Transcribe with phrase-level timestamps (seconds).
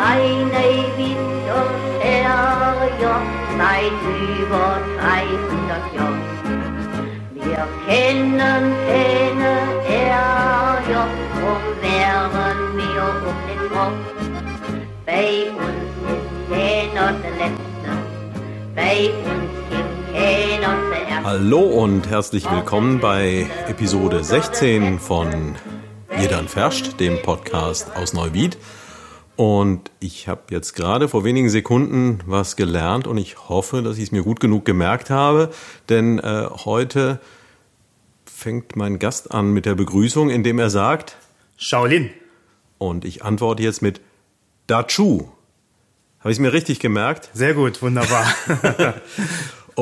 [0.00, 0.64] seine
[0.96, 1.62] Winter
[2.00, 2.74] her,
[3.58, 4.00] seit
[4.40, 6.22] über 300 Jahren.
[7.34, 9.52] Wir kennen keine
[9.88, 14.00] Ärger, drum wären wir um den Kopf.
[15.04, 17.90] Bei uns ist keiner der Letzte,
[18.74, 21.24] bei uns gibt keiner der Erste.
[21.24, 25.56] Hallo und herzlich willkommen bei Episode 16 von
[26.18, 28.56] Jedern Ferscht, dem Podcast aus Neuwied.
[29.40, 34.02] Und ich habe jetzt gerade vor wenigen Sekunden was gelernt und ich hoffe, dass ich
[34.02, 35.48] es mir gut genug gemerkt habe,
[35.88, 37.20] denn äh, heute
[38.26, 41.16] fängt mein Gast an mit der Begrüßung, indem er sagt,
[41.56, 42.10] Shaolin.
[42.76, 44.02] und ich antworte jetzt mit
[44.66, 45.28] Dachu.
[46.18, 47.30] Habe ich es mir richtig gemerkt?
[47.32, 48.26] Sehr gut, wunderbar.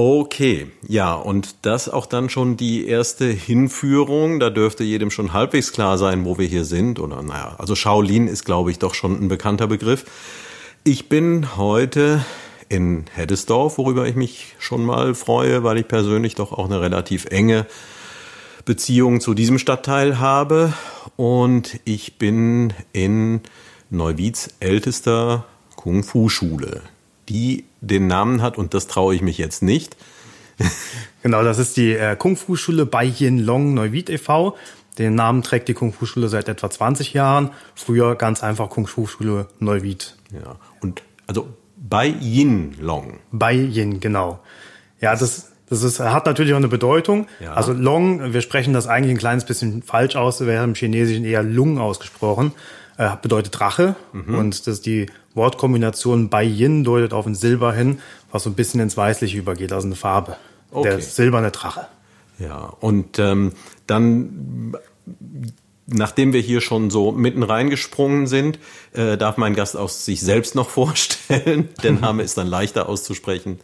[0.01, 4.39] Okay, ja, und das auch dann schon die erste Hinführung.
[4.39, 7.01] Da dürfte jedem schon halbwegs klar sein, wo wir hier sind.
[7.01, 10.05] Oder naja, also Shaolin ist, glaube ich, doch schon ein bekannter Begriff.
[10.85, 12.25] Ich bin heute
[12.69, 17.25] in Heddesdorf, worüber ich mich schon mal freue, weil ich persönlich doch auch eine relativ
[17.25, 17.67] enge
[18.65, 20.75] Beziehung zu diesem Stadtteil habe.
[21.17, 23.41] Und ich bin in
[23.91, 26.83] Neuwieds ältester Kung-Fu-Schule,
[27.29, 29.97] die den Namen hat, und das traue ich mich jetzt nicht.
[31.23, 34.57] genau, das ist die äh, Kung-Fu-Schule bei Yin Long Neuwied e.V.
[34.99, 37.51] Den Namen trägt die Kung-Fu-Schule seit etwa 20 Jahren.
[37.75, 40.17] Früher ganz einfach Kung-Fu-Schule Neuwied.
[40.33, 43.19] Ja, und also bei Yin Long.
[43.31, 44.41] Bei Yin, genau.
[45.01, 47.29] Ja, das, das ist, hat natürlich auch eine Bedeutung.
[47.39, 47.53] Ja.
[47.53, 51.45] Also Long, wir sprechen das eigentlich ein kleines bisschen falsch aus, wäre im Chinesischen eher
[51.45, 52.53] Lung ausgesprochen,
[52.97, 53.95] äh, bedeutet Drache.
[54.13, 55.07] Und das ist die
[55.39, 58.01] Wortkombination bei Yin deutet auf ein Silber hin,
[58.31, 60.37] was so ein bisschen ins Weißliche übergeht, also eine Farbe.
[60.71, 60.91] Okay.
[60.91, 61.87] Der silberne Drache.
[62.39, 63.53] Ja, und ähm,
[63.87, 64.77] dann,
[65.87, 68.59] nachdem wir hier schon so mitten reingesprungen sind,
[68.93, 71.71] äh, darf mein Gast auch sich selbst noch vorstellen.
[71.83, 73.59] Der Name ist dann leichter auszusprechen.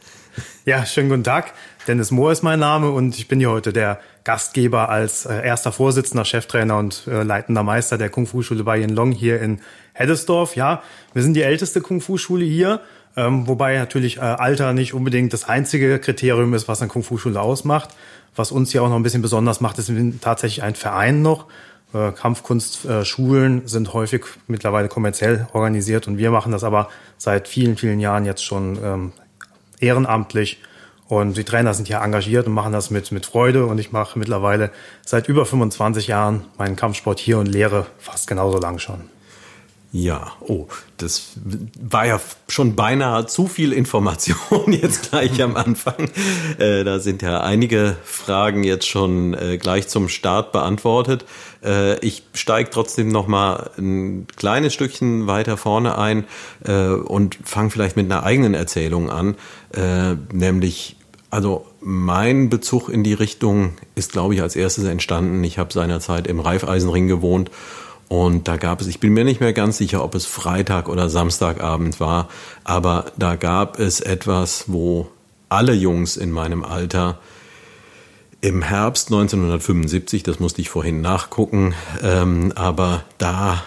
[0.65, 1.53] Ja, schönen guten Tag.
[1.87, 5.71] Dennis Mohr ist mein Name und ich bin hier heute der Gastgeber als äh, erster
[5.71, 9.61] Vorsitzender, Cheftrainer und äh, leitender Meister der Kung-Fu-Schule bei Yin Long hier in
[9.95, 10.57] Heddesdorf.
[10.57, 10.83] Ja,
[11.15, 12.81] wir sind die älteste Kung-Fu-Schule hier,
[13.17, 17.91] ähm, wobei natürlich äh, Alter nicht unbedingt das einzige Kriterium ist, was eine Kung-Fu-Schule ausmacht.
[18.37, 19.91] Was uns hier auch noch ein bisschen besonders macht, ist
[20.21, 21.47] tatsächlich ein Verein noch.
[21.95, 28.01] Äh, Kampfkunstschulen sind häufig mittlerweile kommerziell organisiert und wir machen das aber seit vielen, vielen
[28.01, 29.13] Jahren jetzt schon ähm,
[29.79, 30.61] ehrenamtlich.
[31.07, 33.67] Und die Trainer sind hier engagiert und machen das mit, mit Freude.
[33.67, 34.71] Und ich mache mittlerweile
[35.05, 39.11] seit über 25 Jahren meinen Kampfsport hier und lehre fast genauso lang schon.
[39.97, 40.67] Ja, oh,
[40.97, 41.35] das
[41.81, 46.11] war ja schon beinahe zu viel Information jetzt gleich am Anfang.
[46.59, 51.25] Äh, da sind ja einige Fragen jetzt schon äh, gleich zum Start beantwortet.
[51.63, 56.25] Äh, ich steige trotzdem noch mal ein kleines Stückchen weiter vorne ein
[56.65, 59.37] äh, und fange vielleicht mit einer eigenen Erzählung an,
[59.77, 60.97] äh, nämlich
[61.31, 65.43] also mein Bezug in die Richtung ist, glaube ich, als erstes entstanden.
[65.45, 67.53] Ich habe seinerzeit im Reifeisenring gewohnt
[68.15, 71.09] und da gab es, ich bin mir nicht mehr ganz sicher, ob es Freitag oder
[71.09, 72.29] Samstagabend war,
[72.63, 75.09] aber da gab es etwas, wo
[75.49, 77.19] alle Jungs in meinem Alter
[78.41, 83.65] im Herbst 1975, das musste ich vorhin nachgucken, ähm, aber da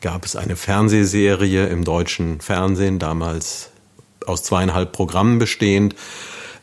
[0.00, 3.70] gab es eine Fernsehserie im deutschen Fernsehen, damals
[4.26, 5.94] aus zweieinhalb Programmen bestehend,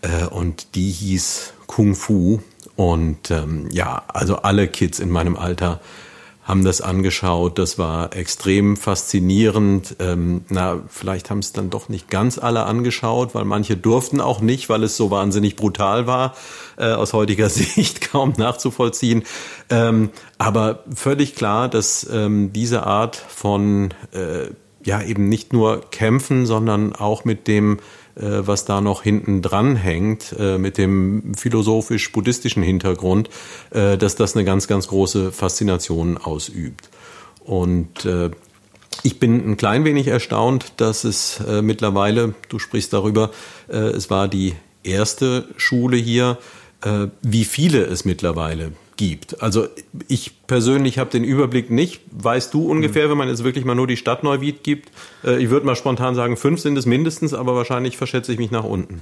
[0.02, 2.42] äh, und die hieß Kung Fu.
[2.75, 5.80] Und ähm, ja, also alle Kids in meinem Alter
[6.44, 7.59] haben das angeschaut.
[7.59, 9.96] Das war extrem faszinierend.
[10.00, 14.41] Ähm, na, vielleicht haben es dann doch nicht ganz alle angeschaut, weil manche durften auch
[14.41, 16.35] nicht, weil es so wahnsinnig brutal war,
[16.78, 19.24] äh, aus heutiger Sicht kaum nachzuvollziehen.
[19.69, 24.50] Ähm, aber völlig klar, dass ähm, diese Art von äh,
[24.84, 27.78] ja eben nicht nur kämpfen, sondern auch mit dem
[28.16, 33.29] was da noch hinten dran hängt, äh, mit dem philosophisch-buddhistischen Hintergrund,
[33.72, 36.89] äh, dass das eine ganz, ganz große Faszination ausübt.
[37.44, 38.31] Und äh,
[39.03, 43.31] ich bin ein klein wenig erstaunt, dass es äh, mittlerweile, du sprichst darüber,
[43.68, 44.53] äh, es war die
[44.83, 46.38] erste Schule hier,
[46.83, 49.42] äh, wie viele es mittlerweile gibt.
[49.42, 49.68] Also
[50.07, 52.01] ich persönlich habe den Überblick nicht.
[52.12, 54.92] Weißt du ungefähr, wenn man jetzt wirklich mal nur die Stadt Neuwied gibt?
[55.24, 58.51] Äh, ich würde mal spontan sagen, fünf sind es mindestens, aber wahrscheinlich verschätze ich mich
[58.51, 59.01] nach unten.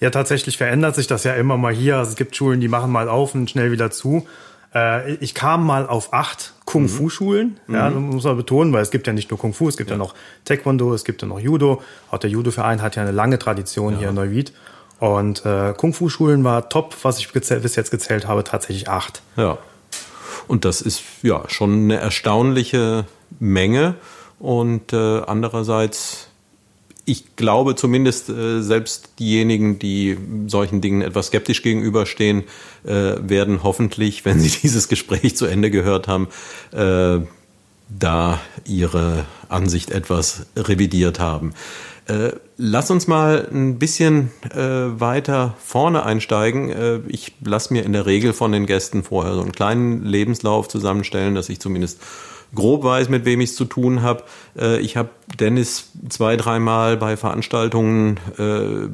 [0.00, 1.96] Ja, tatsächlich verändert sich das ja immer mal hier.
[1.96, 4.26] Also es gibt Schulen, die machen mal auf und schnell wieder zu.
[4.74, 9.06] Äh, Ich kam mal auf acht Kung-Fu-Schulen, ja, das muss man betonen, weil es gibt
[9.06, 9.96] ja nicht nur Kung-Fu, es gibt ja.
[9.96, 10.12] noch
[10.44, 11.80] Taekwondo, es gibt ja noch Judo.
[12.10, 14.52] Auch der Judo-Verein hat ja eine lange Tradition hier in Neuwied.
[14.98, 19.22] Und äh, Kung-Fu-Schulen war top, was ich bis jetzt gezählt habe, tatsächlich acht.
[19.36, 19.58] Ja.
[20.48, 23.04] Und das ist ja schon eine erstaunliche
[23.38, 23.94] Menge.
[24.40, 26.28] Und äh, andererseits,
[27.04, 30.16] ich glaube zumindest äh, selbst diejenigen, die
[30.46, 32.44] solchen Dingen etwas skeptisch gegenüberstehen,
[32.84, 36.28] äh, werden hoffentlich, wenn sie dieses Gespräch zu Ende gehört haben,
[36.72, 37.20] äh,
[37.88, 41.54] da ihre Ansicht etwas revidiert haben.
[42.08, 44.58] Äh, lass uns mal ein bisschen äh,
[44.98, 46.70] weiter vorne einsteigen.
[46.70, 50.68] Äh, ich lasse mir in der Regel von den Gästen vorher so einen kleinen Lebenslauf
[50.68, 52.00] zusammenstellen, dass ich zumindest
[52.54, 54.24] grob weiß, mit wem ich es zu tun habe.
[54.58, 58.88] Äh, ich habe Dennis zwei, dreimal bei Veranstaltungen äh,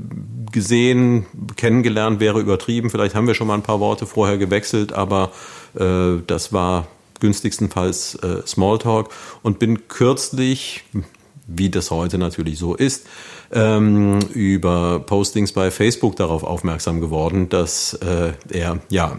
[0.51, 1.27] gesehen,
[1.57, 2.91] kennengelernt wäre übertrieben.
[2.91, 5.31] Vielleicht haben wir schon mal ein paar Worte vorher gewechselt, aber
[5.77, 6.87] das war
[7.19, 8.17] günstigstenfalls
[8.47, 9.09] Smalltalk
[9.43, 10.85] und bin kürzlich,
[11.47, 13.07] wie das heute natürlich so ist,
[13.53, 19.19] ähm, über Postings bei Facebook darauf aufmerksam geworden, dass äh, er ja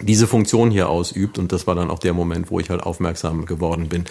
[0.00, 3.46] diese Funktion hier ausübt und das war dann auch der Moment, wo ich halt aufmerksam
[3.46, 4.04] geworden bin.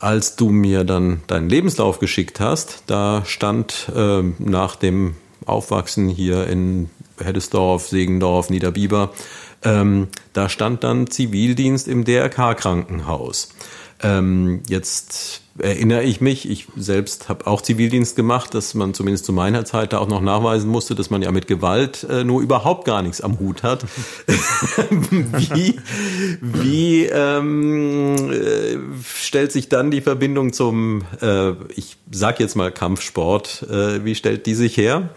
[0.00, 6.46] Als du mir dann deinen Lebenslauf geschickt hast, da stand äh, nach dem Aufwachsen hier
[6.46, 6.88] in
[7.20, 9.10] Heddesdorf, Segendorf, Niederbiber,
[9.64, 13.48] ähm, da stand dann Zivildienst im DRK-Krankenhaus.
[14.00, 19.32] Ähm, jetzt erinnere ich mich, ich selbst habe auch Zivildienst gemacht, dass man zumindest zu
[19.32, 22.84] meiner Zeit da auch noch nachweisen musste, dass man ja mit Gewalt äh, nur überhaupt
[22.84, 23.84] gar nichts am Hut hat.
[24.90, 25.78] wie
[26.40, 28.78] wie ähm, äh,
[29.14, 34.46] stellt sich dann die Verbindung zum, äh, ich sag jetzt mal Kampfsport, äh, wie stellt
[34.46, 35.10] die sich her?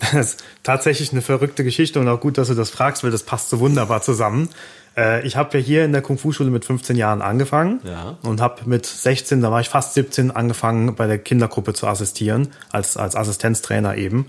[0.00, 3.22] Das ist tatsächlich eine verrückte Geschichte und auch gut, dass du das fragst, weil das
[3.22, 4.48] passt so wunderbar zusammen.
[4.96, 8.16] Äh, ich habe ja hier in der Kung-Fu-Schule mit 15 Jahren angefangen ja.
[8.22, 12.48] und habe mit 16, da war ich fast 17, angefangen bei der Kindergruppe zu assistieren,
[12.70, 14.26] als, als Assistenztrainer eben.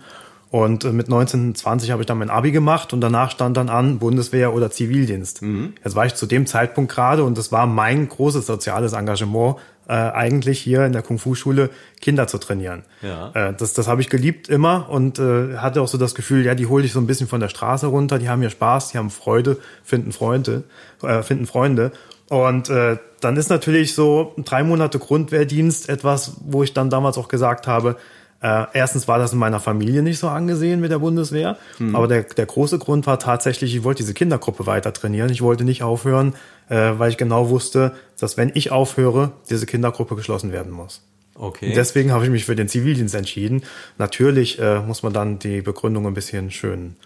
[0.53, 3.69] Und äh, mit 19, 20 habe ich dann mein Abi gemacht und danach stand dann
[3.69, 5.41] an Bundeswehr oder Zivildienst.
[5.41, 5.73] Mhm.
[5.83, 9.55] Jetzt war ich zu dem Zeitpunkt gerade und das war mein großes soziales Engagement,
[9.87, 11.71] äh, eigentlich hier in der Kung-Fu-Schule
[12.01, 12.83] Kinder zu trainieren.
[13.01, 13.31] Ja.
[13.33, 16.53] Äh, das das habe ich geliebt immer und äh, hatte auch so das Gefühl, ja,
[16.53, 18.99] die hole ich so ein bisschen von der Straße runter, die haben ja Spaß, die
[18.99, 20.65] haben Freude, finden Freunde,
[21.01, 21.91] äh, finden Freunde.
[22.29, 27.27] Und äh, dann ist natürlich so drei Monate Grundwehrdienst etwas, wo ich dann damals auch
[27.27, 27.95] gesagt habe,
[28.43, 31.95] äh, erstens war das in meiner Familie nicht so angesehen mit der Bundeswehr, mhm.
[31.95, 35.29] aber der, der große Grund war tatsächlich, ich wollte diese Kindergruppe weiter trainieren.
[35.29, 36.33] Ich wollte nicht aufhören,
[36.67, 41.01] äh, weil ich genau wusste, dass wenn ich aufhöre, diese Kindergruppe geschlossen werden muss.
[41.35, 41.69] Okay.
[41.69, 43.63] Und deswegen habe ich mich für den Zivildienst entschieden.
[43.97, 46.97] Natürlich äh, muss man dann die Begründung ein bisschen schön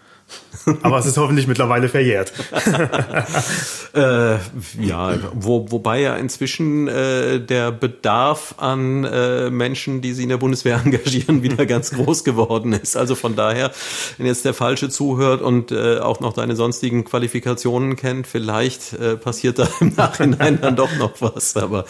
[0.82, 2.32] aber es ist hoffentlich mittlerweile verjährt.
[3.94, 4.34] äh,
[4.80, 10.36] ja, wo, wobei ja inzwischen äh, der Bedarf an äh, Menschen, die sich in der
[10.36, 12.96] Bundeswehr engagieren, wieder ganz groß geworden ist.
[12.96, 13.70] Also von daher,
[14.16, 19.16] wenn jetzt der Falsche zuhört und äh, auch noch deine sonstigen Qualifikationen kennt, vielleicht äh,
[19.16, 21.56] passiert da im Nachhinein dann doch noch was.
[21.56, 21.84] Aber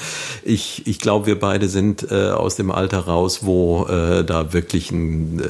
[0.45, 5.41] ich, ich glaube, wir beide sind äh, aus dem Alter raus, wo da wirklich ein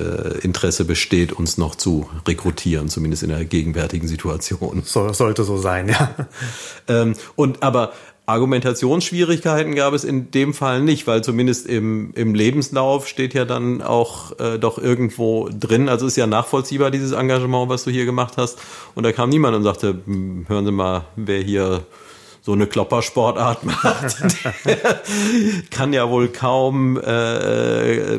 [0.43, 4.82] Interesse besteht, uns noch zu rekrutieren passieren, zumindest in der gegenwärtigen Situation.
[4.84, 6.14] So, sollte so sein, ja.
[6.88, 7.92] ähm, und aber
[8.26, 13.80] Argumentationsschwierigkeiten gab es in dem Fall nicht, weil zumindest im, im Lebenslauf steht ja dann
[13.80, 18.34] auch äh, doch irgendwo drin, also ist ja nachvollziehbar dieses Engagement, was du hier gemacht
[18.36, 18.58] hast.
[18.94, 21.86] Und da kam niemand und sagte, hm, hören Sie mal, wer hier
[22.42, 24.16] so eine Kloppersportart macht,
[25.70, 28.19] kann ja wohl kaum äh,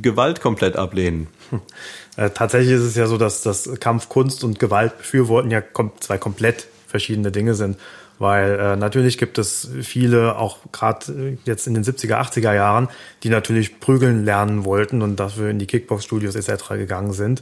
[0.00, 1.28] Gewalt komplett ablehnen.
[2.20, 6.18] Äh, tatsächlich ist es ja so, dass das Kampfkunst und Gewalt befürworten ja kom zwei
[6.18, 7.78] komplett verschiedene Dinge sind.
[8.18, 12.88] Weil äh, natürlich gibt es viele, auch gerade äh, jetzt in den 70er, 80er Jahren,
[13.22, 16.68] die natürlich prügeln lernen wollten und dafür in die Kickbox-Studios etc.
[16.74, 17.40] gegangen sind.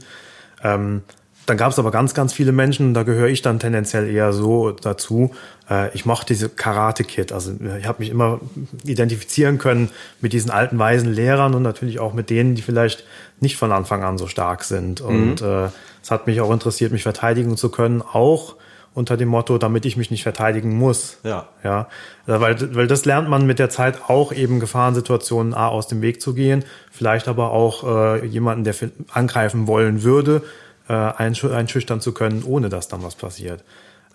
[0.63, 1.01] Ähm,
[1.49, 4.71] dann gab es aber ganz, ganz viele Menschen, da gehöre ich dann tendenziell eher so
[4.71, 5.31] dazu.
[5.69, 7.31] Äh, ich mochte diese Karate-Kid.
[7.31, 8.39] Also ich habe mich immer
[8.83, 9.89] identifizieren können
[10.21, 13.03] mit diesen alten, weisen Lehrern und natürlich auch mit denen, die vielleicht
[13.39, 15.01] nicht von Anfang an so stark sind.
[15.01, 15.47] Und mhm.
[15.47, 15.69] äh,
[16.03, 18.55] es hat mich auch interessiert, mich verteidigen zu können, auch
[18.93, 21.17] unter dem Motto, damit ich mich nicht verteidigen muss.
[21.23, 21.47] Ja.
[21.63, 21.87] Ja.
[22.25, 26.21] Weil, weil das lernt man mit der Zeit auch eben Gefahrensituationen A aus dem Weg
[26.21, 28.75] zu gehen, vielleicht aber auch äh, jemanden, der
[29.11, 30.43] angreifen wollen würde,
[30.89, 33.63] äh, einschüchtern zu können, ohne dass dann was passiert.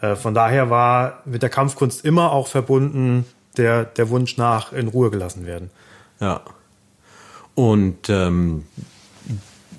[0.01, 3.25] Äh, von daher war mit der Kampfkunst immer auch verbunden
[3.57, 5.71] der, der Wunsch nach in Ruhe gelassen werden.
[6.21, 6.43] Ja.
[7.55, 8.65] Und ähm,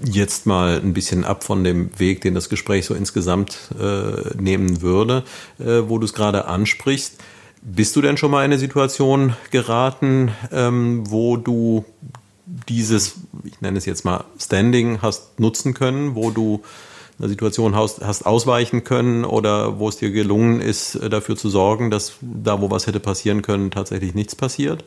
[0.02, 4.82] jetzt mal ein bisschen ab von dem Weg, den das Gespräch so insgesamt äh, nehmen
[4.82, 5.24] würde,
[5.60, 7.22] äh, wo du es gerade ansprichst.
[7.62, 11.84] Bist du denn schon mal in eine Situation geraten, ähm, wo du
[12.46, 16.62] dieses, ich nenne es jetzt mal Standing, hast nutzen können, wo du
[17.18, 21.50] eine Situation hast, hast ausweichen können oder wo es dir gelungen ist, äh, dafür zu
[21.50, 24.84] sorgen, dass da, wo was hätte passieren können, tatsächlich nichts passiert?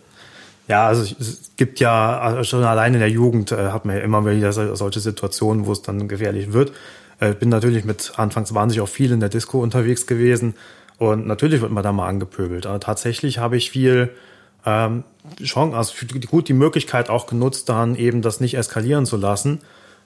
[0.68, 4.02] Ja, also es gibt ja also schon allein in der Jugend äh, hat man ja
[4.02, 6.72] immer wieder solche Situationen, wo es dann gefährlich wird.
[7.20, 10.54] Äh, bin natürlich mit anfangs wahnsinnig auch viel in der Disco unterwegs gewesen
[10.98, 12.66] und natürlich wird man da mal angepöbelt.
[12.66, 14.10] Aber tatsächlich habe ich viel
[14.66, 15.04] ähm,
[15.42, 15.94] schon, also
[16.30, 19.60] gut die Möglichkeit auch genutzt, dann eben das nicht eskalieren zu lassen.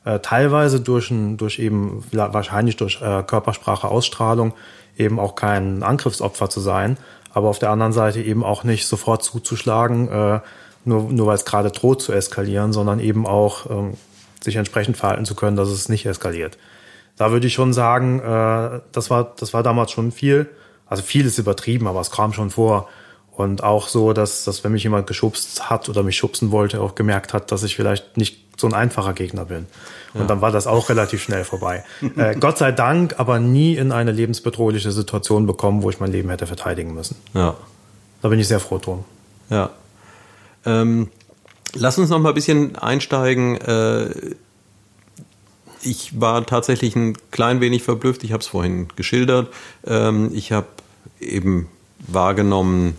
[0.04, 4.54] Äh, teilweise durch, ein, durch eben wahrscheinlich durch äh, Körpersprache, Ausstrahlung
[4.96, 6.98] eben auch kein Angriffsopfer zu sein,
[7.32, 10.40] aber auf der anderen Seite eben auch nicht sofort zuzuschlagen, äh,
[10.84, 13.94] nur, nur weil es gerade droht zu eskalieren, sondern eben auch ähm,
[14.42, 16.58] sich entsprechend verhalten zu können, dass es nicht eskaliert.
[17.16, 20.48] Da würde ich schon sagen, äh, das, war, das war damals schon viel.
[20.86, 22.88] Also viel ist übertrieben, aber es kam schon vor.
[23.34, 26.94] Und auch so, dass, dass wenn mich jemand geschubst hat oder mich schubsen wollte, auch
[26.94, 29.66] gemerkt hat, dass ich vielleicht nicht so ein einfacher Gegner bin.
[30.12, 30.26] Und ja.
[30.26, 31.84] dann war das auch relativ schnell vorbei.
[32.16, 36.28] äh, Gott sei Dank, aber nie in eine lebensbedrohliche Situation bekommen, wo ich mein Leben
[36.28, 37.16] hätte verteidigen müssen.
[37.32, 37.56] Ja.
[38.20, 39.04] Da bin ich sehr froh drum.
[39.48, 39.70] Ja.
[40.66, 41.08] Ähm,
[41.74, 43.56] lass uns noch mal ein bisschen einsteigen.
[43.56, 44.10] Äh,
[45.82, 48.22] ich war tatsächlich ein klein wenig verblüfft.
[48.24, 49.52] Ich habe es vorhin geschildert.
[49.86, 50.68] Ähm, ich habe
[51.18, 52.96] eben wahrgenommen,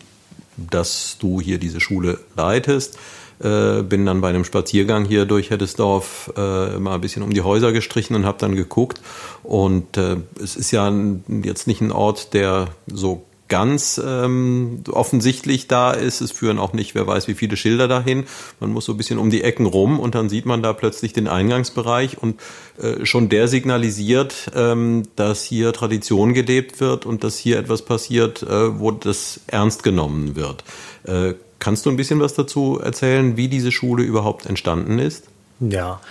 [0.57, 2.97] dass du hier diese Schule leitest.
[3.39, 7.41] Äh, bin dann bei einem Spaziergang hier durch Heddesdorf äh, mal ein bisschen um die
[7.41, 9.01] Häuser gestrichen und habe dann geguckt.
[9.43, 10.91] Und äh, es ist ja
[11.27, 16.21] jetzt nicht ein Ort, der so ganz ähm, offensichtlich da ist.
[16.21, 18.23] Es führen auch nicht, wer weiß, wie viele Schilder dahin.
[18.59, 21.13] Man muss so ein bisschen um die Ecken rum und dann sieht man da plötzlich
[21.13, 22.41] den Eingangsbereich und
[22.81, 28.41] äh, schon der signalisiert, ähm, dass hier Tradition gelebt wird und dass hier etwas passiert,
[28.41, 30.63] äh, wo das ernst genommen wird.
[31.03, 35.25] Äh, kannst du ein bisschen was dazu erzählen, wie diese Schule überhaupt entstanden ist?
[35.59, 36.01] Ja,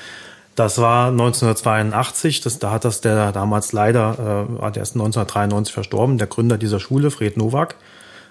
[0.54, 6.18] das war 1982, das, da hat das der damals leider, äh, der ist 1993 verstorben,
[6.18, 7.76] der Gründer dieser Schule, Fred Nowak.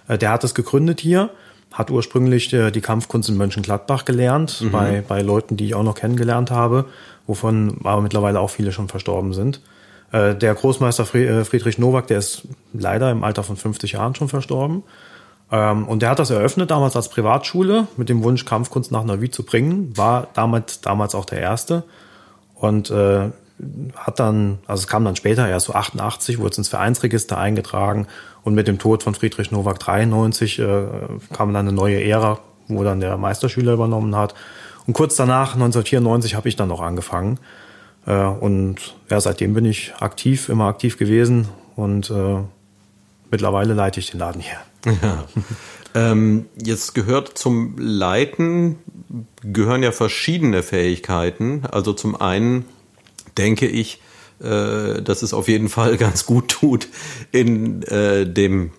[0.08, 1.30] Äh, der hat es gegründet hier,
[1.72, 4.72] hat ursprünglich äh, die Kampfkunst in Mönchengladbach gelernt, mhm.
[4.72, 6.86] bei, bei Leuten, die ich auch noch kennengelernt habe,
[7.28, 9.62] wovon aber mittlerweile auch viele schon verstorben sind.
[10.12, 14.28] Äh, der Großmeister äh, Friedrich Nowak, der ist leider im Alter von 50 Jahren schon
[14.28, 14.84] verstorben.
[15.52, 19.32] Ähm, und der hat das eröffnet damals als Privatschule mit dem Wunsch, Kampfkunst nach Navi
[19.32, 19.96] zu bringen.
[19.98, 21.84] War damals, damals auch der erste.
[22.62, 23.32] Und äh,
[23.96, 28.08] hat dann, also es kam dann später, erst so 88, wurde es ins Vereinsregister eingetragen
[28.44, 30.84] und mit dem Tod von Friedrich Nowak 93 äh,
[31.34, 34.36] kam dann eine neue Ära, wo dann der Meisterschüler übernommen hat.
[34.86, 37.40] Und kurz danach, 1994, habe ich dann noch angefangen.
[38.06, 42.38] Äh, und ja, seitdem bin ich aktiv, immer aktiv gewesen und äh,
[43.32, 44.94] mittlerweile leite ich den Laden hier.
[45.02, 45.26] Ja.
[45.96, 48.78] Ähm, jetzt gehört zum Leiten
[49.44, 51.64] gehören ja verschiedene Fähigkeiten.
[51.70, 52.66] Also zum einen
[53.38, 54.02] denke ich,
[54.40, 56.88] äh, dass es auf jeden Fall ganz gut tut
[57.32, 58.72] in äh, dem,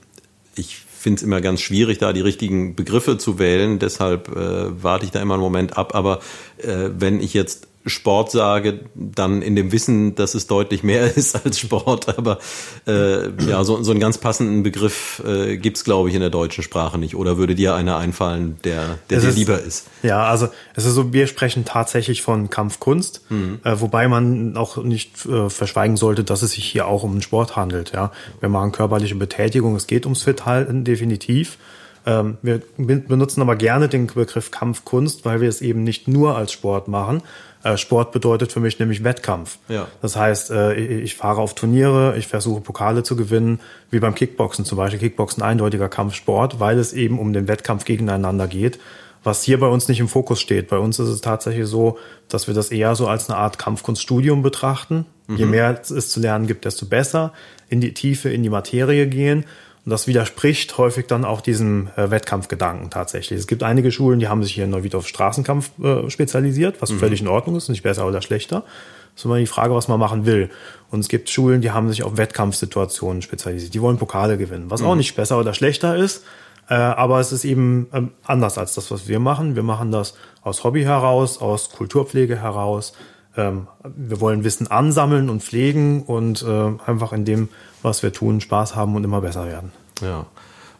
[0.55, 3.79] ich finde es immer ganz schwierig, da die richtigen Begriffe zu wählen.
[3.79, 5.95] Deshalb äh, warte ich da immer einen Moment ab.
[5.95, 6.21] Aber
[6.59, 11.45] äh, wenn ich jetzt Sport sage, dann in dem Wissen, dass es deutlich mehr ist
[11.45, 12.17] als Sport.
[12.17, 12.39] Aber
[12.87, 16.31] äh, ja, so, so einen ganz passenden Begriff äh, gibt es, glaube ich, in der
[16.31, 17.17] deutschen Sprache nicht.
[17.17, 19.89] Oder würde dir einer einfallen, der, der dir ist, lieber ist?
[20.03, 23.61] Ja, also es ist so, wir sprechen tatsächlich von Kampfkunst, mhm.
[23.65, 27.23] äh, wobei man auch nicht äh, verschweigen sollte, dass es sich hier auch um einen
[27.23, 27.93] Sport handelt.
[27.93, 31.59] Ja, Wir machen körperliche Betätigung, es geht ums Fithalten, definitiv.
[32.05, 36.53] Ähm, wir benutzen aber gerne den Begriff Kampfkunst, weil wir es eben nicht nur als
[36.53, 37.23] Sport machen.
[37.65, 39.59] Äh, Sport bedeutet für mich nämlich Wettkampf.
[39.69, 39.87] Ja.
[40.01, 44.65] Das heißt, äh, ich fahre auf Turniere, ich versuche Pokale zu gewinnen, wie beim Kickboxen
[44.65, 44.99] zum Beispiel.
[44.99, 48.81] Kickboxen eindeutiger Kampfsport, weil es eben um den Wettkampf gegeneinander geht.
[49.25, 50.69] Was hier bei uns nicht im Fokus steht.
[50.69, 54.43] Bei uns ist es tatsächlich so, dass wir das eher so als eine Art Kampfkunststudium
[54.43, 55.07] betrachten.
[55.29, 55.37] Mhm.
[55.37, 57.33] Je mehr es zu lernen gibt, desto besser.
[57.69, 59.45] In die Tiefe, in die Materie gehen.
[59.85, 63.41] Und das widerspricht häufig dann auch diesem äh, Wettkampfgedanken tatsächlich.
[63.41, 66.91] Es gibt einige Schulen, die haben sich hier in Neuwied auf Straßenkampf äh, spezialisiert, was
[66.91, 66.99] mhm.
[66.99, 68.63] völlig in Ordnung ist, nicht besser oder schlechter.
[69.15, 70.51] Das ist immer die Frage, was man machen will.
[70.91, 73.75] Und es gibt Schulen, die haben sich auf Wettkampfsituationen spezialisiert.
[73.75, 74.87] Die wollen Pokale gewinnen, was mhm.
[74.87, 76.25] auch nicht besser oder schlechter ist.
[76.69, 79.57] Äh, aber es ist eben ähm, anders als das, was wir machen.
[79.57, 82.93] Wir machen das aus Hobby heraus, aus Kulturpflege heraus.
[83.37, 87.49] Ähm, wir wollen Wissen ansammeln und pflegen und äh, einfach in dem
[87.83, 89.73] was wir tun, Spaß haben und immer besser werden.
[90.01, 90.27] Ja.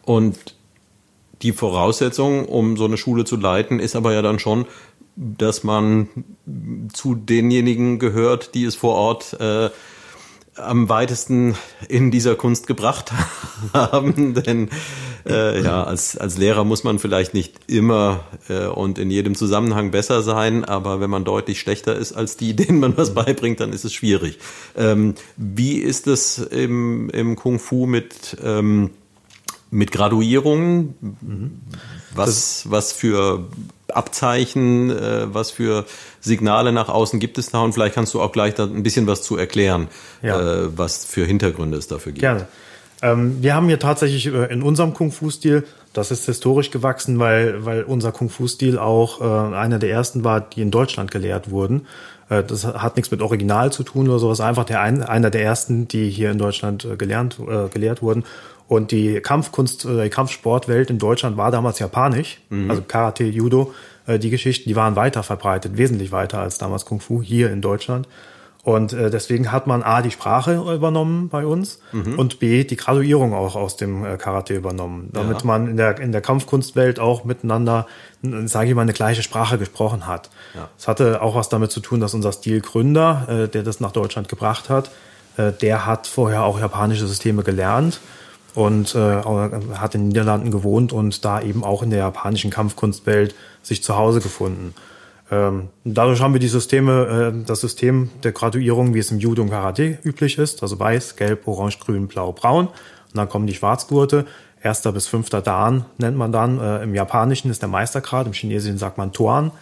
[0.05, 0.57] Und
[1.43, 4.67] die Voraussetzung, um so eine Schule zu leiten, ist aber ja dann schon,
[5.17, 6.09] dass man
[6.93, 9.71] zu denjenigen gehört, die es vor Ort äh,
[10.57, 11.57] am weitesten
[11.89, 13.13] in dieser Kunst gebracht
[13.73, 14.35] haben.
[14.35, 14.71] Denn
[15.27, 19.91] äh, ja, als, als Lehrer muss man vielleicht nicht immer äh, und in jedem Zusammenhang
[19.91, 23.73] besser sein, aber wenn man deutlich schlechter ist als die, denen man was beibringt, dann
[23.73, 24.39] ist es schwierig.
[24.77, 28.91] Ähm, wie ist es im, im Kung Fu mit ähm,
[29.73, 30.95] mit Graduierungen,
[32.15, 33.49] was, was für
[33.89, 35.87] Abzeichen, äh, was für
[36.21, 37.63] Signale nach außen gibt es da?
[37.63, 39.89] Und vielleicht kannst du auch gleich da ein bisschen was zu erklären,
[40.23, 40.65] ja.
[40.65, 42.21] äh, was für Hintergründe es dafür gibt.
[42.21, 42.49] Gerne.
[43.03, 47.83] Ähm, wir haben hier tatsächlich äh, in unserem Kung-Fu-Stil, das ist historisch gewachsen, weil, weil
[47.83, 51.87] unser Kung-Fu-Stil auch äh, einer der ersten war, die in Deutschland gelehrt wurden.
[52.31, 55.43] Äh, das hat nichts mit Original zu tun oder sowas, einfach der ein, einer der
[55.43, 58.25] ersten, die hier in Deutschland äh, gelernt, äh, gelehrt wurden.
[58.69, 62.71] Und die Kampfkunst, die Kampfsportwelt in Deutschland war damals japanisch, mhm.
[62.71, 63.75] also Karate, Judo,
[64.07, 68.09] die Geschichten, die waren weiter verbreitet, wesentlich weiter als damals Kung Fu hier in Deutschland.
[68.65, 72.17] Und äh, deswegen hat man A, die Sprache übernommen bei uns mhm.
[72.17, 75.47] und B, die Graduierung auch aus dem äh, Karate übernommen, damit ja.
[75.47, 77.89] man in der, in der Kampfkunstwelt auch miteinander,
[78.45, 80.31] sage ich mal, eine gleiche Sprache gesprochen hat.
[80.79, 80.89] Es ja.
[80.89, 84.71] hatte auch was damit zu tun, dass unser Stilgründer, äh, der das nach Deutschland gebracht
[84.71, 84.93] hat,
[85.37, 87.99] äh, der hat vorher auch japanische Systeme gelernt
[88.55, 89.23] und äh,
[89.75, 93.97] hat in den Niederlanden gewohnt und da eben auch in der japanischen Kampfkunstwelt sich zu
[93.97, 94.73] Hause gefunden.
[95.33, 99.41] Ähm, dadurch haben wir die Systeme, äh, das System der Graduierung, wie es im Judo
[99.41, 102.67] und Karate üblich ist, also weiß, gelb, orange, grün, blau, braun.
[102.67, 104.27] Und dann kommen die Schwarzgurte.
[104.63, 106.61] Erster bis fünfter Dan nennt man dann.
[106.61, 109.53] Äh, Im Japanischen ist der Meistergrad, im Chinesischen sagt man Tuan.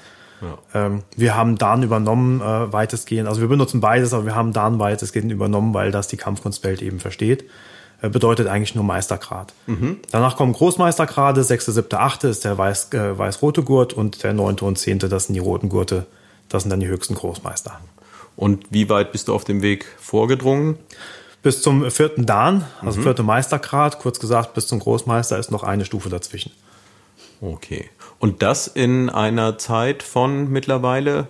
[0.42, 0.86] Ja.
[0.86, 3.28] Ähm, wir haben Dan übernommen, äh, weitestgehend.
[3.28, 6.98] Also wir benutzen beides, aber wir haben Dan weitestgehend übernommen, weil das die Kampfkunstwelt eben
[6.98, 7.44] versteht.
[8.08, 9.52] Bedeutet eigentlich nur Meistergrad.
[9.66, 9.98] Mhm.
[10.10, 14.64] Danach kommen Großmeistergrade, sechste, siebte, achte ist der weiß, äh, weiß-rote Gurt und der neunte
[14.64, 16.06] und zehnte, das sind die roten Gurte.
[16.48, 17.78] Das sind dann die höchsten Großmeister.
[18.36, 20.78] Und wie weit bist du auf dem Weg vorgedrungen?
[21.42, 23.04] Bis zum vierten Dan, also mhm.
[23.04, 26.52] vierte Meistergrad, kurz gesagt, bis zum Großmeister ist noch eine Stufe dazwischen.
[27.40, 27.88] Okay.
[28.18, 31.28] Und das in einer Zeit von mittlerweile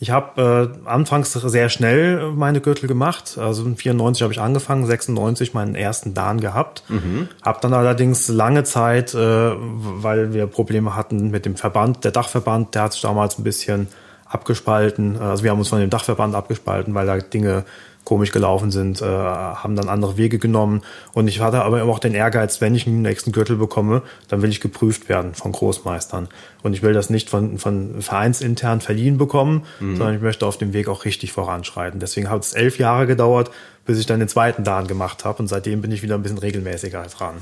[0.00, 3.36] ich habe äh, anfangs sehr schnell meine Gürtel gemacht.
[3.36, 6.84] Also 94 habe ich angefangen, 96 meinen ersten Dan gehabt.
[6.88, 7.28] Mhm.
[7.42, 12.76] Habe dann allerdings lange Zeit, äh, weil wir Probleme hatten mit dem Verband, der Dachverband,
[12.76, 13.88] der hat sich damals ein bisschen
[14.26, 15.16] abgespalten.
[15.20, 17.64] Also wir haben uns von dem Dachverband abgespalten, weil da Dinge
[18.08, 20.80] komisch gelaufen sind, äh, haben dann andere Wege genommen.
[21.12, 24.40] Und ich hatte aber immer auch den Ehrgeiz, wenn ich einen nächsten Gürtel bekomme, dann
[24.40, 26.28] will ich geprüft werden von Großmeistern.
[26.62, 29.96] Und ich will das nicht von, von vereinsintern verliehen bekommen, mhm.
[29.96, 32.00] sondern ich möchte auf dem Weg auch richtig voranschreiten.
[32.00, 33.50] Deswegen hat es elf Jahre gedauert,
[33.84, 35.40] bis ich dann den zweiten Dan gemacht habe.
[35.40, 37.36] Und seitdem bin ich wieder ein bisschen regelmäßiger dran.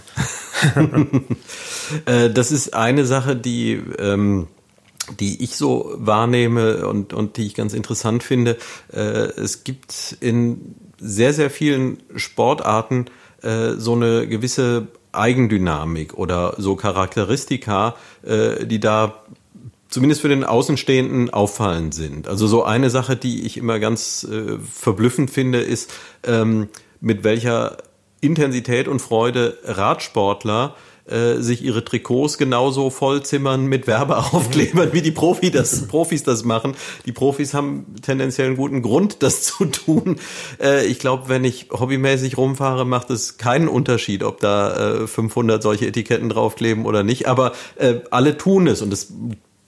[2.04, 3.80] Äh, das ist eine Sache, die...
[4.00, 4.48] Ähm
[5.20, 8.56] die ich so wahrnehme und, und die ich ganz interessant finde.
[8.92, 13.06] Äh, es gibt in sehr, sehr vielen Sportarten
[13.42, 19.22] äh, so eine gewisse Eigendynamik oder so Charakteristika, äh, die da
[19.88, 22.28] zumindest für den Außenstehenden auffallend sind.
[22.28, 25.92] Also so eine Sache, die ich immer ganz äh, verblüffend finde, ist,
[26.24, 26.68] ähm,
[27.00, 27.78] mit welcher
[28.20, 30.74] Intensität und Freude Radsportler
[31.08, 36.74] äh, sich ihre Trikots genauso vollzimmern mit Werbeaufklebern, wie die Profi das, Profis das machen.
[37.04, 40.16] Die Profis haben tendenziell einen guten Grund, das zu tun.
[40.60, 45.62] Äh, ich glaube, wenn ich hobbymäßig rumfahre, macht es keinen Unterschied, ob da äh, 500
[45.62, 47.28] solche Etiketten draufkleben oder nicht.
[47.28, 49.12] Aber äh, alle tun es und es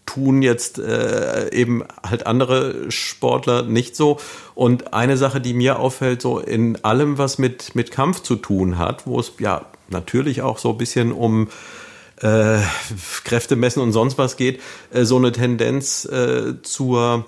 [0.07, 4.18] tun jetzt äh, eben halt andere Sportler nicht so.
[4.55, 8.79] Und eine Sache, die mir auffällt, so in allem, was mit, mit Kampf zu tun
[8.79, 11.48] hat, wo es ja natürlich auch so ein bisschen um
[12.20, 12.59] äh,
[13.24, 14.61] Kräfte messen und sonst was geht,
[14.92, 17.24] äh, so eine Tendenz äh, zur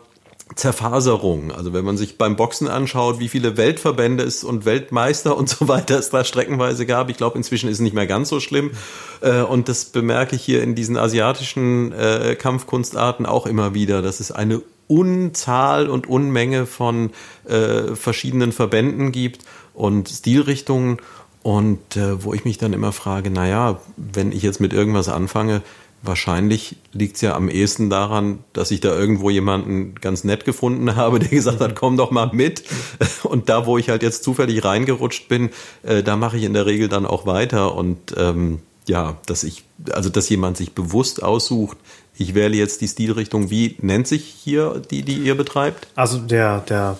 [0.56, 1.52] Zerfaserung.
[1.52, 5.68] Also wenn man sich beim Boxen anschaut, wie viele Weltverbände es und Weltmeister und so
[5.68, 7.08] weiter es da streckenweise gab.
[7.10, 8.72] Ich glaube, inzwischen ist es nicht mehr ganz so schlimm.
[9.20, 14.20] Äh, und das bemerke ich hier in diesen asiatischen äh, Kampfkunstarten auch immer wieder, dass
[14.20, 17.10] es eine Unzahl und Unmenge von
[17.44, 20.98] äh, verschiedenen Verbänden gibt und Stilrichtungen.
[21.42, 25.62] Und äh, wo ich mich dann immer frage, naja, wenn ich jetzt mit irgendwas anfange,
[26.02, 30.96] wahrscheinlich liegt es ja am ehesten daran, dass ich da irgendwo jemanden ganz nett gefunden
[30.96, 32.64] habe, der gesagt hat, komm doch mal mit.
[33.22, 35.50] Und da, wo ich halt jetzt zufällig reingerutscht bin,
[35.82, 37.74] äh, da mache ich in der Regel dann auch weiter.
[37.74, 41.78] Und ähm, ja, dass ich, also dass jemand sich bewusst aussucht,
[42.20, 43.50] ich wähle jetzt die Stilrichtung.
[43.50, 45.88] Wie nennt sich hier die, die ihr betreibt?
[45.94, 46.98] Also der, der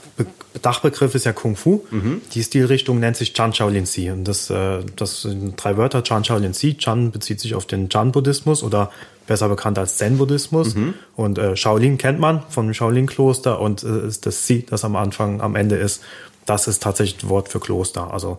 [0.62, 1.85] Dachbegriff ist ja Kung Fu.
[1.90, 2.22] Mhm.
[2.33, 4.11] Die Stilrichtung nennt sich Chan Shaolin Si.
[4.11, 6.02] Und das, äh, das sind drei Wörter.
[6.02, 6.78] Chan Shaolin Si.
[6.78, 8.90] Chan bezieht sich auf den Chan-Buddhismus oder
[9.26, 10.74] besser bekannt als Zen-Buddhismus.
[10.74, 10.94] Mhm.
[11.16, 15.42] Und äh, Shaolin kennt man vom Shaolin-Kloster und äh, ist das Si, das am Anfang,
[15.42, 16.00] am Ende ist.
[16.46, 18.11] Das ist tatsächlich das Wort für Kloster.
[18.11, 18.38] Also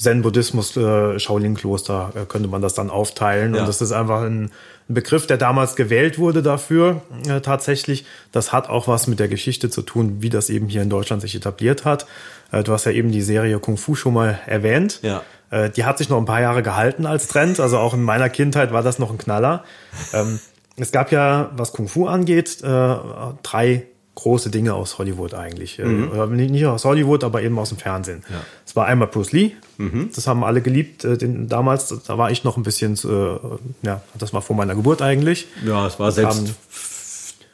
[0.00, 3.54] Zen-Buddhismus, äh, Shaolin-Kloster äh, könnte man das dann aufteilen.
[3.54, 3.60] Ja.
[3.60, 4.50] Und das ist einfach ein
[4.90, 8.04] ein Begriff, der damals gewählt wurde dafür äh, tatsächlich.
[8.32, 11.22] Das hat auch was mit der Geschichte zu tun, wie das eben hier in Deutschland
[11.22, 12.06] sich etabliert hat.
[12.50, 14.98] Äh, du hast ja eben die Serie Kung Fu schon mal erwähnt.
[15.02, 15.22] Ja.
[15.50, 17.60] Äh, die hat sich noch ein paar Jahre gehalten als Trend.
[17.60, 19.64] Also auch in meiner Kindheit war das noch ein Knaller.
[20.12, 20.40] Ähm,
[20.76, 22.96] es gab ja, was Kung Fu angeht, äh,
[23.42, 23.86] drei
[24.20, 25.78] große Dinge aus Hollywood eigentlich.
[25.78, 26.36] Äh, mhm.
[26.36, 28.22] Nicht aus Hollywood, aber eben aus dem Fernsehen.
[28.28, 28.36] Ja.
[28.66, 30.10] Es war einmal Bruce Lee, mhm.
[30.14, 31.04] das haben alle geliebt.
[31.04, 34.74] Äh, den, damals, da war ich noch ein bisschen, äh, ja, das war vor meiner
[34.74, 35.48] Geburt eigentlich.
[35.64, 36.54] Ja, es war selbst haben,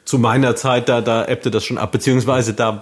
[0.07, 2.81] zu meiner Zeit, da, da ebbte das schon ab, beziehungsweise da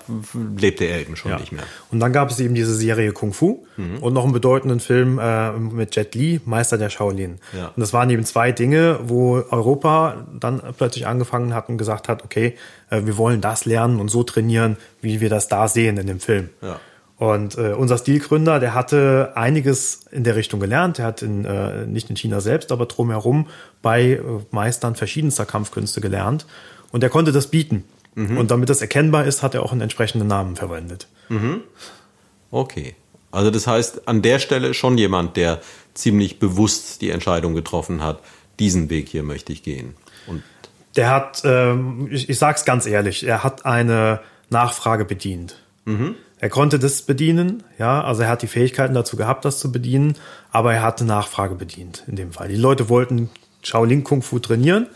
[0.57, 1.39] lebte er eben schon ja.
[1.39, 1.63] nicht mehr.
[1.91, 3.97] Und dann gab es eben diese Serie Kung Fu mhm.
[3.97, 7.39] und noch einen bedeutenden Film äh, mit Jet Li, Meister der Shaolin.
[7.57, 7.69] Ja.
[7.69, 12.23] Und das waren eben zwei Dinge, wo Europa dann plötzlich angefangen hat und gesagt hat,
[12.23, 12.53] okay,
[12.89, 16.19] äh, wir wollen das lernen und so trainieren, wie wir das da sehen in dem
[16.19, 16.49] Film.
[16.61, 16.79] Ja.
[17.17, 20.99] Und äh, unser Stilgründer, der hatte einiges in der Richtung gelernt.
[20.99, 23.47] Er hat in, äh, nicht in China selbst, aber drumherum
[23.81, 24.21] bei äh,
[24.51, 26.45] Meistern verschiedenster Kampfkünste gelernt.
[26.91, 27.85] Und er konnte das bieten.
[28.15, 28.37] Mhm.
[28.37, 31.07] Und damit das erkennbar ist, hat er auch einen entsprechenden Namen verwendet.
[31.29, 31.61] Mhm.
[32.51, 32.95] Okay.
[33.31, 35.61] Also das heißt, an der Stelle schon jemand, der
[35.93, 38.19] ziemlich bewusst die Entscheidung getroffen hat,
[38.59, 39.95] diesen Weg hier möchte ich gehen.
[40.95, 45.57] Der hat, ähm, ich, ich sage es ganz ehrlich, er hat eine Nachfrage bedient.
[45.85, 46.15] Mhm.
[46.39, 50.15] Er konnte das bedienen, ja, also er hat die Fähigkeiten dazu gehabt, das zu bedienen,
[50.51, 52.49] aber er hatte Nachfrage bedient in dem Fall.
[52.49, 53.29] Die Leute wollten
[53.63, 54.87] Shaolin Kung Fu trainieren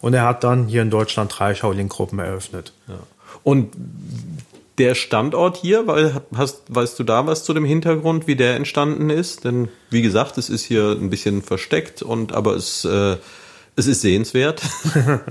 [0.00, 2.72] und er hat dann hier in Deutschland drei Shaolin-Gruppen eröffnet.
[2.88, 2.98] Ja.
[3.42, 3.74] Und
[4.78, 9.10] der Standort hier, weil hast, weißt du da was zu dem Hintergrund, wie der entstanden
[9.10, 9.44] ist?
[9.44, 13.16] Denn wie gesagt, es ist hier ein bisschen versteckt und aber es, äh,
[13.78, 14.60] es ist sehenswert.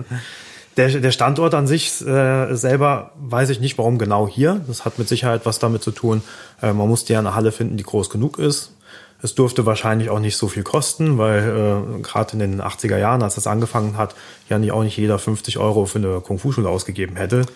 [0.78, 4.62] der, der Standort an sich äh, selber weiß ich nicht, warum genau hier.
[4.68, 6.24] Das hat mit Sicherheit was damit zu tun.
[6.62, 8.72] Äh, man muss ja eine Halle finden, die groß genug ist.
[9.20, 11.40] Es durfte wahrscheinlich auch nicht so viel kosten, weil
[11.98, 14.14] äh, gerade in den 80er Jahren, als das angefangen hat,
[14.48, 17.48] ja nicht, auch nicht jeder 50 Euro für eine Kung-Fu-Schule ausgegeben hätte.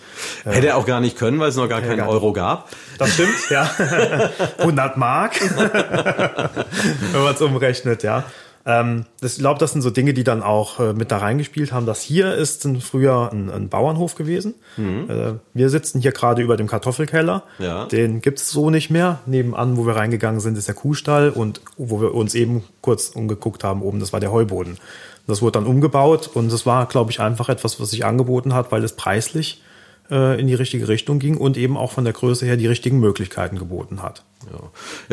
[0.44, 2.68] Hätte er auch gar nicht können, weil es noch gar keinen Euro gab.
[2.98, 3.70] Das stimmt, ja.
[4.58, 5.40] 100 Mark,
[7.12, 8.24] wenn man es umrechnet, ja.
[8.64, 11.86] Ähm, ich glaube, das sind so Dinge, die dann auch äh, mit da reingespielt haben.
[11.86, 14.54] Das hier ist ein, früher ein, ein, Bauernhof gewesen.
[14.76, 15.10] Mhm.
[15.10, 17.42] Äh, wir sitzen hier gerade über dem Kartoffelkeller.
[17.58, 17.86] Ja.
[17.86, 19.20] Den gibt's so nicht mehr.
[19.26, 23.64] Nebenan, wo wir reingegangen sind, ist der Kuhstall und wo wir uns eben kurz umgeguckt
[23.64, 24.78] haben, oben, das war der Heuboden.
[25.26, 28.72] Das wurde dann umgebaut und das war, glaube ich, einfach etwas, was sich angeboten hat,
[28.72, 29.62] weil es preislich
[30.10, 32.98] äh, in die richtige Richtung ging und eben auch von der Größe her die richtigen
[33.00, 34.24] Möglichkeiten geboten hat.
[34.50, 34.60] Ja,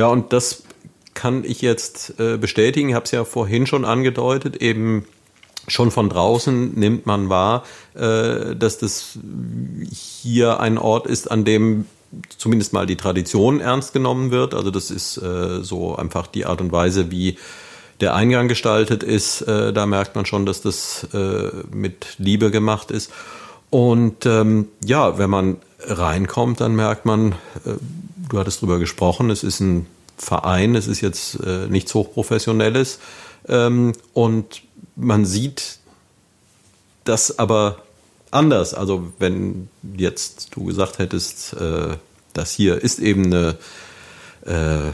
[0.03, 0.63] ja und das
[1.19, 2.87] kann ich jetzt äh, bestätigen.
[2.87, 5.03] Ich habe es ja vorhin schon angedeutet, eben
[5.67, 9.19] schon von draußen nimmt man wahr, äh, dass das
[9.91, 11.87] hier ein Ort ist, an dem
[12.37, 14.53] zumindest mal die Tradition ernst genommen wird.
[14.53, 17.37] Also das ist äh, so einfach die Art und Weise, wie
[17.99, 19.41] der Eingang gestaltet ist.
[19.41, 23.11] Äh, da merkt man schon, dass das äh, mit Liebe gemacht ist.
[23.69, 27.33] Und ähm, ja, wenn man reinkommt, dann merkt man,
[27.65, 27.73] äh,
[28.29, 29.85] du hattest drüber gesprochen, es ist ein
[30.19, 32.99] Verein, es ist jetzt äh, nichts Hochprofessionelles.
[33.47, 34.61] Ähm, und
[34.95, 35.79] man sieht
[37.03, 37.77] das aber
[38.31, 38.73] anders.
[38.73, 41.95] Also wenn jetzt du gesagt hättest, äh,
[42.33, 43.57] das hier ist eben eine
[44.45, 44.91] äh,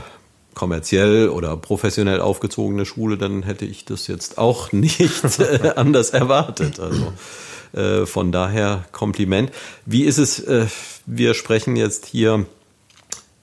[0.53, 6.79] kommerziell oder professionell aufgezogene Schule, dann hätte ich das jetzt auch nicht äh, anders erwartet.
[6.79, 7.13] Also
[7.73, 9.51] äh, von daher Kompliment.
[9.85, 10.67] Wie ist es, äh,
[11.05, 12.45] wir sprechen jetzt hier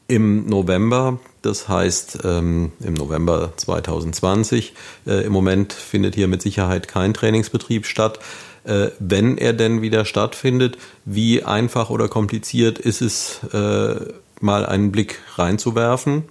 [0.09, 4.75] im November das heißt, ähm, im November 2020,
[5.07, 8.21] äh, im Moment findet hier mit Sicherheit kein Trainingsbetrieb statt.
[8.65, 13.97] Äh, wenn er denn wieder stattfindet, wie einfach oder kompliziert ist es, äh,
[14.41, 16.25] mal einen Blick reinzuwerfen?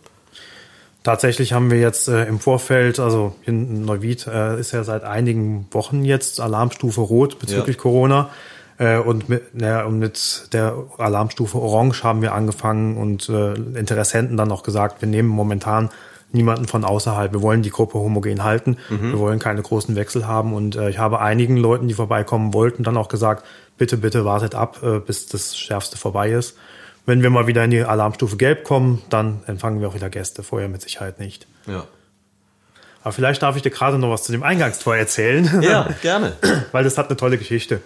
[1.03, 5.67] Tatsächlich haben wir jetzt äh, im Vorfeld, also in Neuwied äh, ist ja seit einigen
[5.71, 7.81] Wochen jetzt Alarmstufe Rot bezüglich ja.
[7.81, 8.29] Corona.
[8.81, 14.37] Äh, und mit, ja, und mit der Alarmstufe Orange haben wir angefangen und äh, Interessenten
[14.37, 15.91] dann auch gesagt, wir nehmen momentan
[16.31, 17.31] niemanden von außerhalb.
[17.31, 18.77] Wir wollen die Gruppe homogen halten.
[18.89, 19.11] Mhm.
[19.11, 20.53] Wir wollen keine großen Wechsel haben.
[20.53, 23.45] Und äh, ich habe einigen Leuten, die vorbeikommen wollten, dann auch gesagt,
[23.77, 26.57] bitte, bitte wartet ab, äh, bis das Schärfste vorbei ist.
[27.05, 30.41] Wenn wir mal wieder in die Alarmstufe Gelb kommen, dann empfangen wir auch wieder Gäste.
[30.41, 31.45] Vorher mit Sicherheit nicht.
[31.67, 31.85] Ja.
[33.03, 35.61] Aber vielleicht darf ich dir gerade noch was zu dem Eingangstor erzählen.
[35.61, 36.33] Ja, gerne.
[36.71, 37.81] Weil das hat eine tolle Geschichte.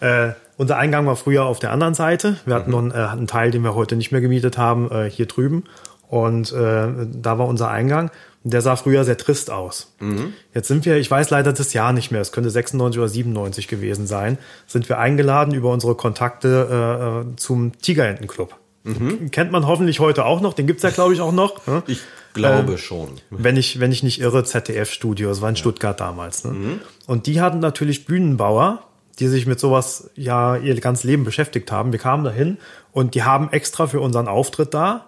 [0.00, 2.36] Äh, unser Eingang war früher auf der anderen Seite.
[2.44, 2.72] Wir hatten mhm.
[2.72, 5.64] noch einen, äh, einen, Teil, den wir heute nicht mehr gemietet haben, äh, hier drüben.
[6.08, 8.10] Und äh, da war unser Eingang.
[8.44, 9.92] Der sah früher sehr trist aus.
[10.00, 10.32] Mhm.
[10.54, 13.68] Jetzt sind wir, ich weiß leider das Jahr nicht mehr, es könnte 96 oder 97
[13.68, 18.56] gewesen sein, sind wir eingeladen über unsere Kontakte äh, äh zum Tigerentenclub.
[18.84, 19.30] Mhm.
[19.32, 21.66] Kennt man hoffentlich heute auch noch, den gibt's ja, glaube ich, auch noch.
[21.66, 21.82] Ne?
[21.88, 22.00] Ich
[22.32, 23.10] glaube äh, schon.
[23.30, 25.60] Wenn ich, wenn ich nicht irre, ZDF-Studio, das war in ja.
[25.60, 26.44] Stuttgart damals.
[26.44, 26.52] Ne?
[26.52, 26.80] Mhm.
[27.06, 28.87] Und die hatten natürlich Bühnenbauer,
[29.18, 31.92] die sich mit sowas ja ihr ganzes Leben beschäftigt haben.
[31.92, 32.58] Wir kamen dahin
[32.92, 35.06] und die haben extra für unseren Auftritt da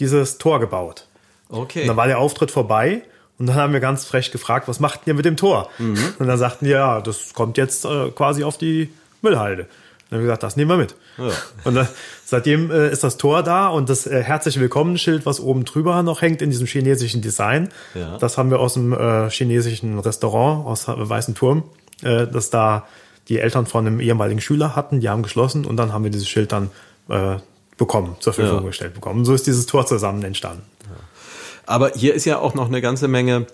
[0.00, 1.06] dieses Tor gebaut.
[1.48, 1.82] Okay.
[1.82, 3.02] Und dann war der Auftritt vorbei
[3.38, 5.68] und dann haben wir ganz frech gefragt, was macht ihr mit dem Tor?
[5.78, 5.98] Mhm.
[6.18, 9.66] Und dann sagten die, ja, das kommt jetzt äh, quasi auf die Müllhalde.
[10.08, 10.94] Dann haben wir gesagt, das nehmen wir mit.
[11.64, 11.88] Und dann,
[12.24, 16.02] seitdem äh, ist das Tor da und das äh, herzlich willkommen Schild, was oben drüber
[16.02, 17.68] noch hängt in diesem chinesischen Design.
[17.94, 18.18] Ja.
[18.18, 21.64] Das haben wir aus dem äh, chinesischen Restaurant aus Weißen Turm,
[22.02, 22.86] äh, das da
[23.28, 26.28] die Eltern von einem ehemaligen Schüler hatten, die haben geschlossen und dann haben wir dieses
[26.28, 26.70] Schild dann
[27.08, 27.36] äh,
[27.78, 28.66] bekommen, zur Verfügung Ja.
[28.68, 29.20] gestellt bekommen.
[29.20, 30.62] Und so ist dieses Tor zusammen entstanden.
[31.66, 33.46] Aber hier ist ja auch noch eine ganze Menge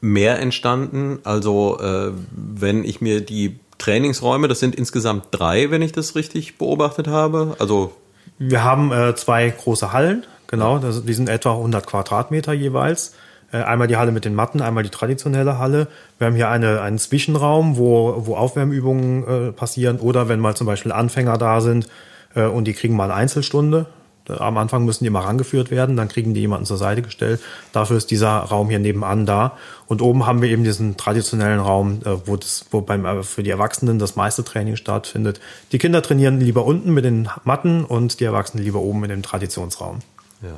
[0.00, 1.18] mehr entstanden.
[1.24, 6.58] Also äh, wenn ich mir die Trainingsräume, das sind insgesamt drei, wenn ich das richtig
[6.58, 7.56] beobachtet habe.
[7.58, 7.94] Also
[8.38, 13.14] Wir haben äh, zwei große Hallen, genau, das, die sind etwa 100 Quadratmeter jeweils.
[13.52, 15.88] Äh, einmal die Halle mit den Matten, einmal die traditionelle Halle.
[16.18, 20.66] Wir haben hier eine, einen Zwischenraum, wo, wo Aufwärmübungen äh, passieren oder wenn mal zum
[20.66, 21.88] Beispiel Anfänger da sind
[22.34, 23.86] äh, und die kriegen mal Einzelstunde.
[24.28, 27.40] Am Anfang müssen die mal rangeführt werden, dann kriegen die jemanden zur Seite gestellt.
[27.72, 29.58] Dafür ist dieser Raum hier nebenan da.
[29.86, 33.42] Und oben haben wir eben diesen traditionellen Raum, äh, wo, das, wo beim, äh, für
[33.42, 35.40] die Erwachsenen das meiste Training stattfindet.
[35.72, 39.22] Die Kinder trainieren lieber unten mit den Matten und die Erwachsenen lieber oben in dem
[39.22, 39.98] Traditionsraum.
[40.40, 40.54] Ja.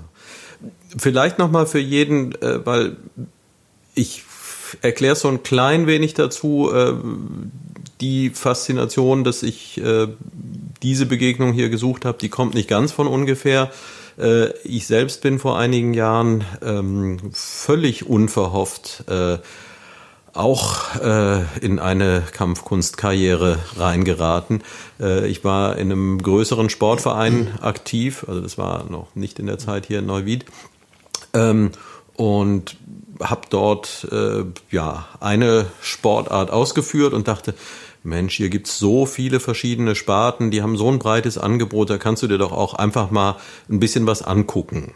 [0.97, 2.97] Vielleicht nochmal für jeden, äh, weil
[3.95, 4.25] ich
[4.83, 6.95] erkläre so ein klein wenig dazu, äh,
[8.01, 10.09] die Faszination, dass ich äh,
[10.83, 13.71] diese Begegnung hier gesucht habe, die kommt nicht ganz von ungefähr.
[14.19, 19.39] Äh, ich selbst bin vor einigen Jahren ähm, völlig unverhofft äh,
[20.35, 24.63] auch äh, in eine Kampfkunstkarriere reingeraten.
[25.01, 29.59] Äh, ich war in einem größeren Sportverein aktiv, also das war noch nicht in der
[29.59, 30.45] Zeit hier in Neuwied.
[31.33, 31.71] Ähm,
[32.17, 32.77] und
[33.21, 37.55] habe dort äh, ja eine Sportart ausgeführt und dachte,
[38.03, 42.23] Mensch, hier gibt's so viele verschiedene Sparten, die haben so ein breites Angebot, da kannst
[42.23, 43.37] du dir doch auch einfach mal
[43.71, 44.93] ein bisschen was angucken.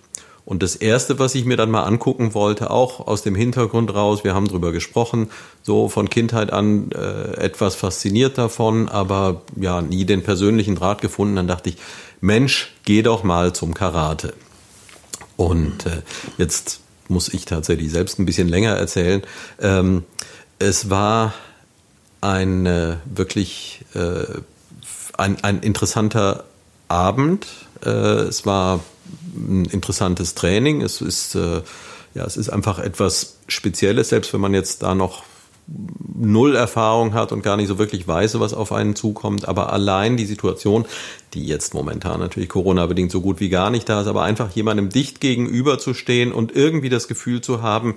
[0.48, 4.24] Und das erste, was ich mir dann mal angucken wollte, auch aus dem Hintergrund raus,
[4.24, 5.28] wir haben drüber gesprochen,
[5.62, 11.36] so von Kindheit an äh, etwas fasziniert davon, aber ja, nie den persönlichen Draht gefunden.
[11.36, 11.76] Dann dachte ich,
[12.22, 14.32] Mensch, geh doch mal zum Karate.
[15.36, 16.00] Und äh,
[16.38, 19.20] jetzt muss ich tatsächlich selbst ein bisschen länger erzählen.
[19.60, 20.04] Ähm,
[20.58, 21.34] es war
[22.22, 24.24] ein äh, wirklich äh,
[25.18, 26.44] ein, ein interessanter
[26.88, 27.46] Abend.
[27.84, 28.80] Äh, es war
[29.36, 30.82] ein interessantes Training.
[30.82, 31.62] Es ist äh,
[32.14, 35.22] ja, es ist einfach etwas Spezielles, selbst wenn man jetzt da noch
[36.18, 39.46] null Erfahrung hat und gar nicht so wirklich weiß, was auf einen zukommt.
[39.46, 40.86] Aber allein die Situation,
[41.34, 44.88] die jetzt momentan natürlich Corona-bedingt so gut wie gar nicht da ist, aber einfach jemandem
[44.88, 47.96] dicht gegenüber zu stehen und irgendwie das Gefühl zu haben,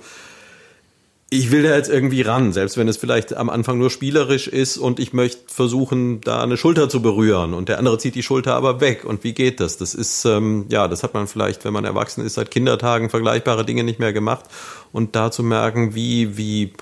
[1.32, 4.76] ich will da jetzt irgendwie ran, selbst wenn es vielleicht am Anfang nur spielerisch ist
[4.76, 8.54] und ich möchte versuchen, da eine Schulter zu berühren und der andere zieht die Schulter
[8.54, 9.06] aber weg.
[9.06, 9.78] Und wie geht das?
[9.78, 13.64] Das ist, ähm, ja, das hat man vielleicht, wenn man erwachsen ist, seit Kindertagen vergleichbare
[13.64, 14.44] Dinge nicht mehr gemacht.
[14.92, 16.74] Und da zu merken, wie, wie,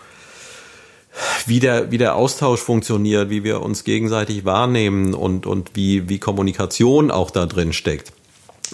[1.46, 6.18] wie der, wie der Austausch funktioniert, wie wir uns gegenseitig wahrnehmen und, und wie, wie
[6.18, 8.12] Kommunikation auch da drin steckt.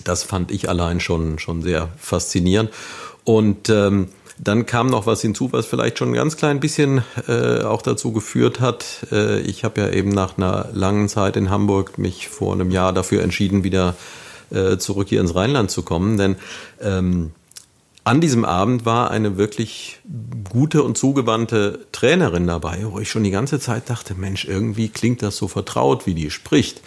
[0.04, 2.70] Das fand ich allein schon, schon sehr faszinierend.
[3.24, 7.62] Und ähm, dann kam noch was hinzu, was vielleicht schon ein ganz klein bisschen äh,
[7.62, 9.06] auch dazu geführt hat.
[9.10, 12.92] Äh, ich habe ja eben nach einer langen Zeit in Hamburg mich vor einem Jahr
[12.92, 13.94] dafür entschieden, wieder
[14.50, 16.18] äh, zurück hier ins Rheinland zu kommen.
[16.18, 16.36] Denn
[16.80, 17.32] ähm,
[18.04, 19.98] an diesem Abend war eine wirklich
[20.48, 25.22] gute und zugewandte Trainerin dabei, wo ich schon die ganze Zeit dachte, Mensch, irgendwie klingt
[25.22, 26.82] das so vertraut, wie die spricht.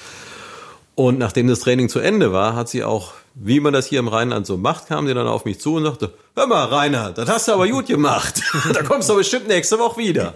[0.99, 4.09] Und nachdem das Training zu Ende war, hat sie auch, wie man das hier im
[4.09, 7.29] Rheinland so macht, kam sie dann auf mich zu und sagte, hör mal, Rainer, das
[7.29, 8.41] hast du aber gut gemacht.
[8.73, 10.33] da kommst du bestimmt nächste Woche wieder.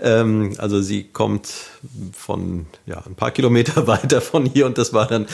[0.00, 1.48] Ähm, also sie kommt
[2.12, 5.26] von ja, ein paar Kilometer weiter von hier und das war dann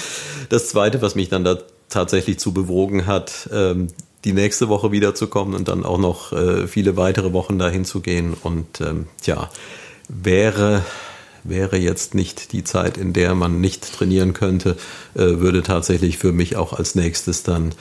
[0.48, 1.58] das Zweite, was mich dann da
[1.90, 3.88] tatsächlich zu bewogen hat, ähm,
[4.24, 8.34] die nächste Woche wiederzukommen und dann auch noch äh, viele weitere Wochen dahin zu gehen.
[8.42, 9.50] Und ähm, tja,
[10.08, 10.80] wäre
[11.44, 14.76] wäre jetzt nicht die Zeit, in der man nicht trainieren könnte,
[15.14, 17.74] äh, würde tatsächlich für mich auch als nächstes dann,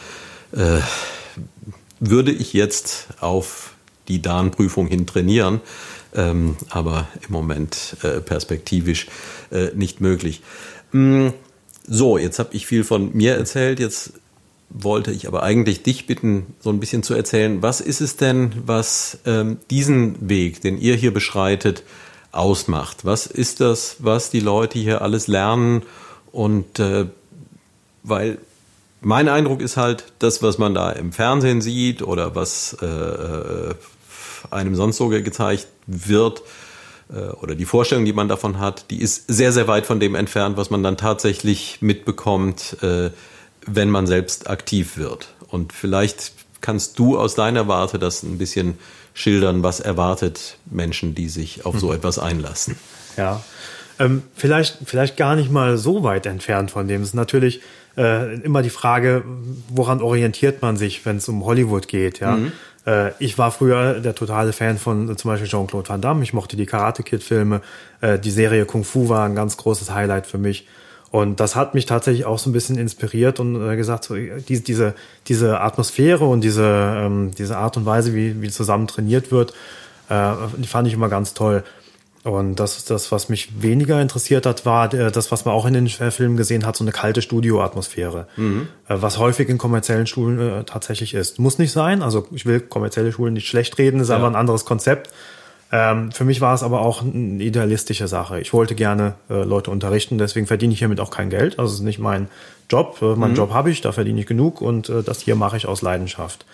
[0.52, 0.80] äh,
[2.00, 3.74] würde ich jetzt auf
[4.08, 5.62] die DAN-Prüfung hin trainieren,
[6.16, 9.08] ähm, aber im Moment äh, perspektivisch
[9.52, 10.42] äh, nicht möglich.
[10.92, 11.30] Mm,
[11.88, 14.14] so, jetzt habe ich viel von mir erzählt, jetzt
[14.70, 18.52] wollte ich aber eigentlich dich bitten, so ein bisschen zu erzählen, was ist es denn,
[18.66, 21.84] was ähm, diesen Weg, den ihr hier beschreitet,
[22.32, 23.06] ausmacht?
[23.06, 25.84] Was ist das, was die Leute hier alles lernen?
[26.32, 27.06] Und äh,
[28.04, 28.38] weil
[29.02, 33.74] mein Eindruck ist halt, das, was man da im Fernsehen sieht oder was äh,
[34.52, 36.44] einem sonst so gezeigt wird,
[37.10, 40.16] äh, oder die Vorstellung, die man davon hat, die ist sehr, sehr weit von dem
[40.16, 43.12] entfernt, was man dann tatsächlich mitbekommt, äh,
[43.66, 45.30] wenn man selbst aktiv wird.
[45.50, 48.78] Und vielleicht kannst du aus deiner Warte das ein bisschen
[49.20, 49.64] schildern?
[49.64, 52.78] Was erwartet Menschen, die sich auf so etwas einlassen?
[53.18, 53.44] Ja,
[54.00, 57.02] ähm, vielleicht, vielleicht gar nicht mal so weit entfernt von dem.
[57.02, 57.62] Es ist natürlich
[57.98, 59.24] äh, immer die Frage,
[59.68, 62.38] woran orientiert man sich, wenn es um Hollywood geht, ja.
[62.38, 62.54] Mhm.
[62.86, 66.24] Äh, ich war früher der totale Fan von zum Beispiel Jean-Claude Van Damme.
[66.24, 67.62] Ich mochte die Karate Kid Filme.
[68.00, 70.66] Äh, die Serie Kung Fu war ein ganz großes Highlight für mich.
[71.12, 74.62] Und das hat mich tatsächlich auch so ein bisschen inspiriert und äh, gesagt, so, diese,
[74.62, 74.96] diese,
[75.28, 79.54] diese Atmosphäre und diese, ähm, diese Art und Weise, wie, wie zusammen trainiert wird,
[80.10, 81.64] äh, die fand ich immer ganz toll.
[82.24, 85.74] Und das das, was mich weniger interessiert hat, war äh, das, was man auch in
[85.74, 88.28] den Filmen gesehen hat, so eine kalte Studioatmosphäre.
[88.36, 88.68] Mhm.
[88.88, 91.40] Äh, was häufig in kommerziellen Schulen äh, tatsächlich ist.
[91.40, 92.04] Muss nicht sein.
[92.04, 94.16] Also ich will kommerzielle Schulen nicht schlecht reden, ist ja.
[94.16, 95.10] einfach ein anderes Konzept.
[95.72, 98.40] Ähm, für mich war es aber auch eine idealistische Sache.
[98.40, 101.60] Ich wollte gerne äh, Leute unterrichten, deswegen verdiene ich hiermit auch kein Geld.
[101.60, 102.28] Also es ist nicht mein
[102.70, 102.98] Job.
[103.02, 103.38] Äh, meinen mhm.
[103.38, 106.46] Job habe ich, da verdiene ich genug und äh, das hier mache ich aus Leidenschaft.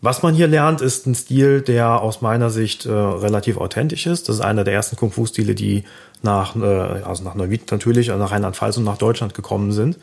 [0.00, 4.28] Was man hier lernt, ist ein Stil, der aus meiner Sicht äh, relativ authentisch ist.
[4.28, 5.84] Das ist einer der ersten Kung-Fu-Stile, die
[6.22, 6.66] nach, äh,
[7.04, 9.98] also nach Neuwied natürlich, nach Rheinland-Pfalz und nach Deutschland gekommen sind.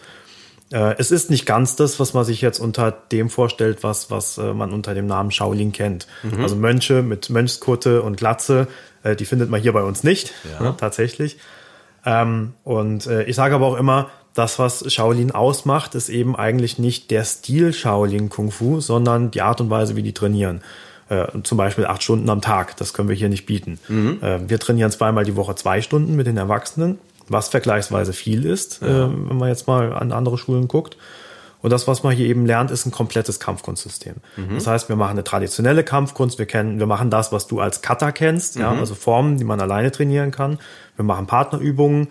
[0.71, 4.38] Äh, es ist nicht ganz das, was man sich jetzt unter dem vorstellt, was, was
[4.38, 6.08] äh, man unter dem Namen Shaolin kennt.
[6.23, 6.41] Mhm.
[6.41, 8.67] Also Mönche mit Mönchskutte und Glatze,
[9.03, 10.63] äh, die findet man hier bei uns nicht, ja.
[10.63, 11.38] ne, tatsächlich.
[12.05, 16.77] Ähm, und äh, ich sage aber auch immer, das, was Shaolin ausmacht, ist eben eigentlich
[16.77, 20.62] nicht der Stil Shaolin Kung Fu, sondern die Art und Weise, wie die trainieren.
[21.10, 23.79] Äh, zum Beispiel acht Stunden am Tag, das können wir hier nicht bieten.
[23.88, 24.19] Mhm.
[24.21, 26.99] Äh, wir trainieren zweimal die Woche zwei Stunden mit den Erwachsenen,
[27.31, 29.05] was vergleichsweise viel ist, ja.
[29.05, 30.97] äh, wenn man jetzt mal an andere Schulen guckt.
[31.61, 34.15] Und das, was man hier eben lernt, ist ein komplettes Kampfkunstsystem.
[34.37, 34.55] Mhm.
[34.55, 37.81] Das heißt, wir machen eine traditionelle Kampfkunst, wir kennen, wir machen das, was du als
[37.81, 38.61] Kata kennst, mhm.
[38.61, 40.59] ja, also Formen, die man alleine trainieren kann.
[40.95, 42.07] Wir machen Partnerübungen,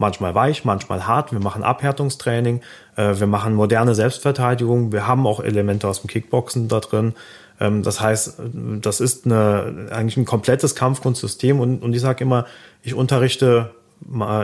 [0.00, 1.30] manchmal weich, manchmal hart.
[1.30, 2.62] Wir machen Abhärtungstraining,
[2.96, 4.92] äh, wir machen moderne Selbstverteidigung.
[4.92, 7.14] Wir haben auch Elemente aus dem Kickboxen da drin.
[7.60, 8.40] Ähm, das heißt,
[8.80, 12.46] das ist eine, eigentlich ein komplettes Kampfkunstsystem und, und ich sage immer,
[12.82, 13.70] ich unterrichte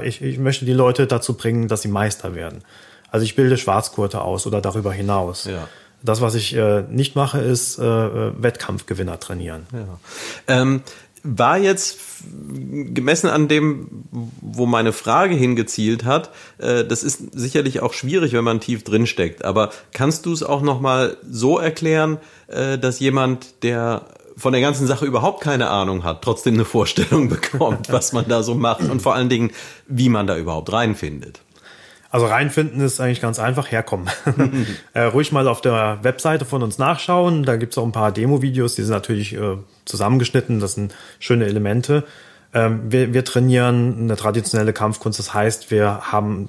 [0.05, 2.63] ich, ich möchte die Leute dazu bringen, dass sie Meister werden.
[3.11, 5.45] Also ich bilde Schwarzgurte aus oder darüber hinaus.
[5.45, 5.69] Ja.
[6.03, 9.67] Das, was ich äh, nicht mache, ist äh, äh Wettkampfgewinner trainieren.
[9.73, 9.99] Ja.
[10.47, 10.83] Ähm,
[11.23, 11.99] war jetzt
[12.95, 14.05] gemessen an dem,
[14.41, 19.07] wo meine Frage hingezielt hat, äh, das ist sicherlich auch schwierig, wenn man tief drin
[19.07, 19.45] steckt.
[19.45, 24.03] Aber kannst du es auch noch mal so erklären, äh, dass jemand, der
[24.37, 28.43] von der ganzen Sache überhaupt keine Ahnung hat, trotzdem eine Vorstellung bekommt, was man da
[28.43, 29.51] so macht und vor allen Dingen,
[29.87, 31.41] wie man da überhaupt reinfindet.
[32.11, 34.09] Also reinfinden ist eigentlich ganz einfach, herkommen.
[34.95, 37.43] äh, ruhig mal auf der Webseite von uns nachschauen.
[37.43, 42.05] Da gibt's auch ein paar Demo-Videos, die sind natürlich äh, zusammengeschnitten, das sind schöne Elemente.
[42.55, 46.49] Ähm, wir, wir trainieren eine traditionelle Kampfkunst, das heißt, wir haben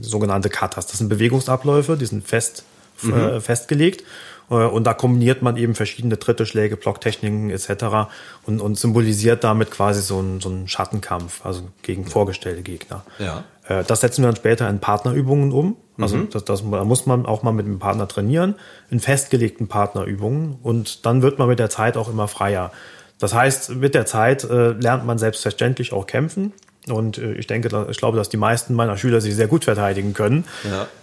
[0.00, 0.86] sogenannte Katas.
[0.86, 2.64] Das sind Bewegungsabläufe, die sind fest,
[3.02, 3.12] mhm.
[3.12, 4.04] äh, festgelegt.
[4.50, 8.10] Äh, und da kombiniert man eben verschiedene dritte Schläge, Blocktechniken etc.
[8.46, 13.04] Und, und symbolisiert damit quasi so einen, so einen Schattenkampf, also gegen vorgestellte Gegner.
[13.18, 13.44] Ja.
[13.66, 15.76] Äh, das setzen wir dann später in Partnerübungen um.
[15.98, 16.30] Also mhm.
[16.30, 18.54] das, das, da muss man auch mal mit dem Partner trainieren,
[18.90, 20.58] in festgelegten Partnerübungen.
[20.62, 22.72] Und dann wird man mit der Zeit auch immer freier.
[23.18, 26.52] Das heißt, mit der Zeit äh, lernt man selbstverständlich auch kämpfen.
[26.88, 30.14] Und äh, ich denke, ich glaube, dass die meisten meiner Schüler sich sehr gut verteidigen
[30.14, 30.44] können.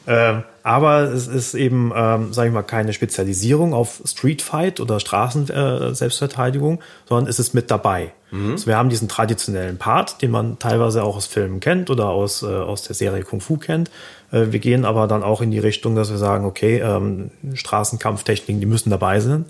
[0.05, 0.33] Ja.
[0.39, 4.99] Äh, aber es ist eben, ähm, sage ich mal, keine Spezialisierung auf Street Fight oder
[4.99, 8.11] Straßen-Selbstverteidigung, äh, sondern es ist mit dabei.
[8.31, 8.51] Mhm.
[8.51, 12.43] Also wir haben diesen traditionellen Part, den man teilweise auch aus Filmen kennt oder aus,
[12.43, 13.89] äh, aus der Serie Kung Fu kennt.
[14.31, 18.59] Äh, wir gehen aber dann auch in die Richtung, dass wir sagen, okay, ähm, Straßenkampftechniken,
[18.59, 19.45] die müssen dabei sein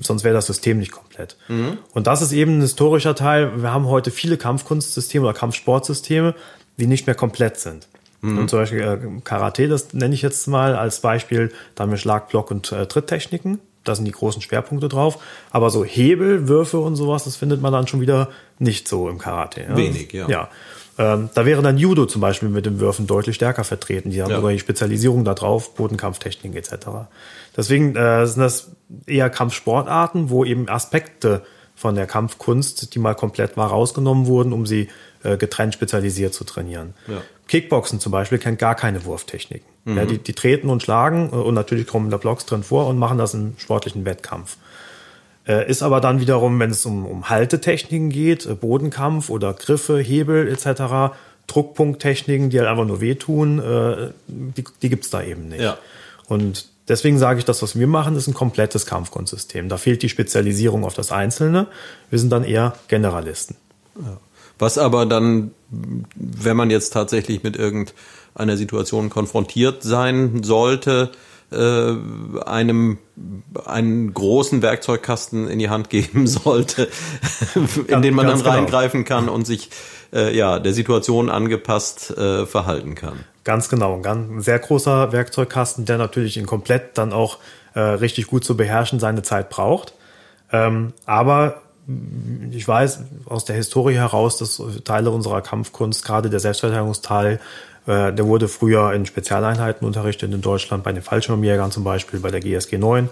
[0.00, 1.36] sonst wäre das System nicht komplett.
[1.48, 1.78] Mhm.
[1.92, 3.62] Und das ist eben ein historischer Teil.
[3.62, 6.34] Wir haben heute viele Kampfkunstsysteme oder Kampfsportsysteme,
[6.76, 7.88] die nicht mehr komplett sind.
[8.20, 8.38] Mhm.
[8.38, 11.98] Und zum Beispiel äh, Karate, das nenne ich jetzt mal als Beispiel, da haben wir
[11.98, 13.60] Schlag, Block und äh, Tritttechniken.
[13.84, 15.18] Da sind die großen Schwerpunkte drauf.
[15.50, 18.28] Aber so Hebel, Würfe und sowas, das findet man dann schon wieder
[18.58, 19.62] nicht so im Karate.
[19.62, 19.76] Ja?
[19.76, 20.28] Wenig, ja.
[20.28, 20.48] ja.
[20.98, 24.10] Ähm, da wäre dann Judo zum Beispiel mit den Würfen deutlich stärker vertreten.
[24.10, 24.36] Die haben ja.
[24.36, 26.88] sogar die Spezialisierung da drauf, Bodenkampftechnik etc.
[27.56, 28.72] Deswegen äh, sind das
[29.06, 31.42] eher Kampfsportarten, wo eben Aspekte
[31.76, 34.88] von der Kampfkunst, die mal komplett mal rausgenommen wurden, um sie
[35.22, 36.94] äh, getrennt spezialisiert zu trainieren.
[37.06, 37.22] Ja.
[37.46, 39.66] Kickboxen zum Beispiel kennt gar keine Wurftechniken.
[39.84, 39.96] Mhm.
[39.96, 42.98] Ja, die, die treten und schlagen äh, und natürlich kommen da Blocks drin vor und
[42.98, 44.56] machen das im sportlichen Wettkampf.
[45.48, 49.98] Äh, ist aber dann wiederum, wenn es um, um Haltetechniken geht, äh, Bodenkampf oder Griffe,
[49.98, 51.14] Hebel etc.,
[51.46, 55.62] Druckpunkttechniken, die halt einfach nur wehtun, äh, die, die gibt's da eben nicht.
[55.62, 55.78] Ja.
[56.28, 59.68] Und Deswegen sage ich, das, was wir machen, ist ein komplettes Kampfkunstsystem.
[59.68, 61.66] Da fehlt die Spezialisierung auf das Einzelne.
[62.08, 63.56] Wir sind dann eher Generalisten.
[63.96, 64.16] Ja.
[64.58, 71.10] Was aber dann, wenn man jetzt tatsächlich mit irgendeiner Situation konfrontiert sein sollte,
[71.50, 71.94] äh,
[72.44, 72.98] einem
[73.64, 76.88] einen großen Werkzeugkasten in die Hand geben sollte,
[77.86, 78.50] in den man dann genau.
[78.50, 79.70] reingreifen kann und sich
[80.12, 83.20] äh, ja der Situation angepasst äh, verhalten kann.
[83.44, 87.38] Ganz genau, ein, ganz, sehr großer Werkzeugkasten, der natürlich in komplett dann auch
[87.74, 89.94] äh, richtig gut zu beherrschen seine Zeit braucht.
[90.52, 91.62] Ähm, aber
[92.50, 97.40] ich weiß aus der Historie heraus, dass Teile unserer Kampfkunst, gerade der Selbstverteidigungsteil,
[97.88, 102.30] äh, der wurde früher in Spezialeinheiten unterrichtet in Deutschland, bei den Fallschirmjägern zum Beispiel, bei
[102.30, 103.08] der GSG 9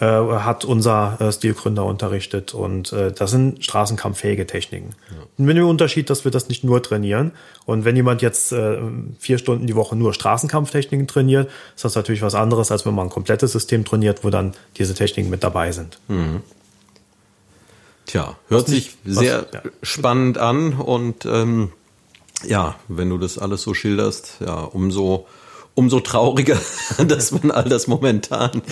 [0.00, 4.90] äh, hat unser äh, Stilgründer unterrichtet und äh, das sind straßenkampffähige Techniken.
[5.10, 5.44] Ja.
[5.44, 7.30] Mit dem Unterschied, dass wir das nicht nur trainieren
[7.64, 8.78] und wenn jemand jetzt äh,
[9.20, 13.06] vier Stunden die Woche nur Straßenkampftechniken trainiert, ist das natürlich was anderes, als wenn man
[13.06, 16.00] ein komplettes System trainiert, wo dann diese Techniken mit dabei sind.
[16.08, 16.42] Mhm.
[18.06, 19.70] Tja, hört sich sehr was, ja.
[19.82, 21.70] spannend an und ähm,
[22.46, 25.26] ja, wenn du das alles so schilderst, ja, umso
[25.74, 26.58] umso trauriger,
[27.06, 28.62] dass man all das momentan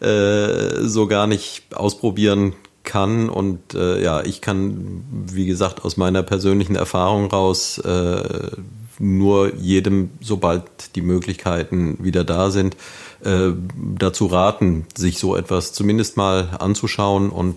[0.00, 2.54] äh, so gar nicht ausprobieren
[2.84, 3.28] kann.
[3.28, 8.50] Und äh, ja, ich kann, wie gesagt, aus meiner persönlichen Erfahrung raus äh,
[8.98, 12.76] nur jedem, sobald die Möglichkeiten wieder da sind,
[13.24, 13.50] äh,
[13.98, 17.30] dazu raten, sich so etwas zumindest mal anzuschauen.
[17.30, 17.56] Und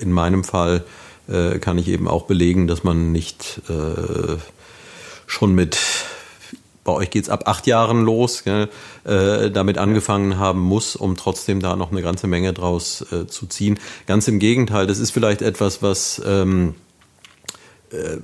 [0.00, 0.84] in meinem Fall
[1.28, 4.36] äh, kann ich eben auch belegen, dass man nicht äh,
[5.30, 5.78] schon mit
[6.82, 8.68] bei euch geht's ab acht Jahren los, gell,
[9.04, 13.46] äh, damit angefangen haben muss, um trotzdem da noch eine ganze Menge draus äh, zu
[13.46, 13.78] ziehen.
[14.06, 16.74] Ganz im Gegenteil, das ist vielleicht etwas, was ähm,
[17.92, 18.16] äh,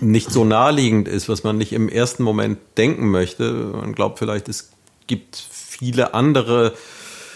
[0.00, 3.52] nicht so naheliegend ist, was man nicht im ersten Moment denken möchte.
[3.52, 4.70] Man glaubt vielleicht, es
[5.06, 6.74] gibt viele andere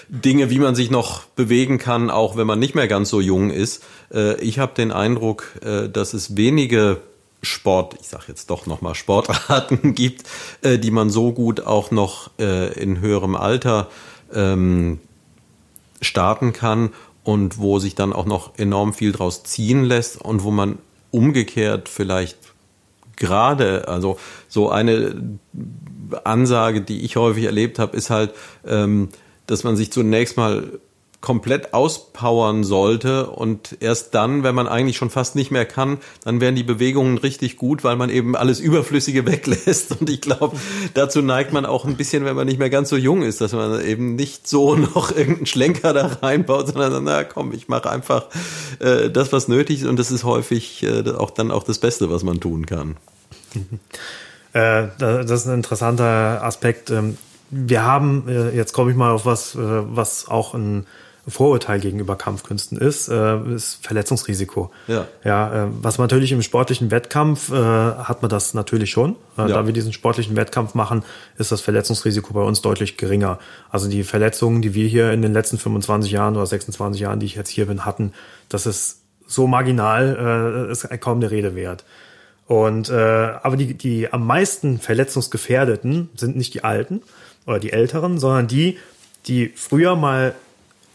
[0.09, 3.51] Dinge, wie man sich noch bewegen kann, auch wenn man nicht mehr ganz so jung
[3.51, 3.85] ist.
[4.13, 7.01] Äh, ich habe den Eindruck, äh, dass es wenige
[7.43, 10.25] Sport, ich sage jetzt doch nochmal Sportarten gibt,
[10.63, 13.89] äh, die man so gut auch noch äh, in höherem Alter
[14.33, 15.01] ähm,
[16.01, 16.91] starten kann
[17.25, 20.79] und wo sich dann auch noch enorm viel draus ziehen lässt und wo man
[21.11, 22.39] umgekehrt vielleicht
[23.17, 24.19] gerade, also
[24.49, 25.39] so eine
[26.25, 28.33] Ansage, die ich häufig erlebt habe, ist halt,
[28.67, 29.09] ähm,
[29.47, 30.79] dass man sich zunächst mal
[31.21, 36.41] komplett auspowern sollte und erst dann, wenn man eigentlich schon fast nicht mehr kann, dann
[36.41, 40.57] werden die Bewegungen richtig gut, weil man eben alles Überflüssige weglässt und ich glaube,
[40.95, 43.53] dazu neigt man auch ein bisschen, wenn man nicht mehr ganz so jung ist, dass
[43.53, 48.27] man eben nicht so noch irgendeinen Schlenker da reinbaut, sondern na komm, ich mache einfach
[48.79, 52.11] äh, das, was nötig ist und das ist häufig äh, auch dann auch das Beste,
[52.11, 52.97] was man tun kann.
[54.55, 56.89] Äh, das ist ein interessanter Aspekt.
[56.89, 57.19] Ähm,
[57.51, 60.87] wir haben, äh, jetzt komme ich mal auf was, äh, was auch ein
[61.29, 64.71] Vorurteil gegenüber Kampfkünsten ist, äh, ist Verletzungsrisiko.
[64.87, 65.07] Ja.
[65.25, 69.17] ja äh, was natürlich im sportlichen Wettkampf äh, hat man das natürlich schon.
[69.37, 69.49] Äh, ja.
[69.49, 71.03] Da wir diesen sportlichen Wettkampf machen,
[71.37, 73.39] ist das Verletzungsrisiko bei uns deutlich geringer.
[73.71, 77.27] Also die Verletzungen, die wir hier in den letzten 25 Jahren oder 26 Jahren, die
[77.27, 78.13] ich jetzt hier bin, hatten,
[78.49, 81.85] das ist so marginal, äh, ist kaum der Rede wert.
[82.47, 87.03] Und äh, aber die, die am meisten Verletzungsgefährdeten sind nicht die Alten
[87.47, 88.79] oder die Älteren, sondern die,
[89.27, 90.35] die früher mal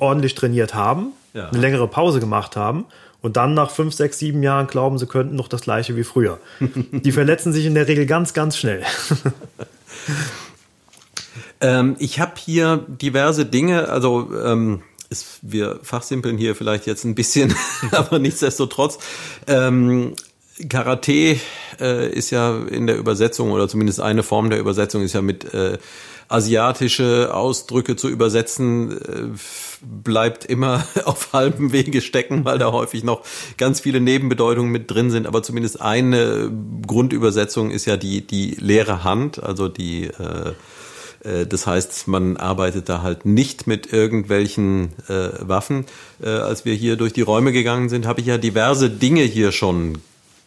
[0.04, 1.50] ordentlich trainiert haben, ja.
[1.50, 2.86] eine längere Pause gemacht haben
[3.22, 6.40] und dann nach fünf, sechs, sieben Jahren glauben, sie könnten noch das gleiche wie früher.
[6.92, 8.84] Die verletzen sich in der Regel ganz, ganz schnell.
[11.62, 17.16] ähm, ich habe hier diverse Dinge, also ähm, ist, wir fachsimpeln hier vielleicht jetzt ein
[17.16, 17.56] bisschen,
[17.92, 19.00] aber nichtsdestotrotz.
[19.48, 20.16] Ähm,
[20.70, 21.40] Karate
[21.80, 25.54] äh, ist ja in der Übersetzung oder zumindest eine Form der Übersetzung ist ja mit
[25.54, 25.78] äh,
[26.28, 29.38] asiatische Ausdrücke zu übersetzen, äh,
[29.84, 33.24] bleibt immer auf halbem Wege stecken, weil da häufig noch
[33.58, 35.28] ganz viele Nebenbedeutungen mit drin sind.
[35.28, 36.52] Aber zumindest eine
[36.86, 40.54] Grundübersetzung ist ja die, die leere Hand, also die, äh,
[41.24, 45.86] äh das heißt, man arbeitet da halt nicht mit irgendwelchen äh, Waffen.
[46.22, 49.52] Äh, als wir hier durch die Räume gegangen sind, habe ich ja diverse Dinge hier
[49.52, 50.00] schon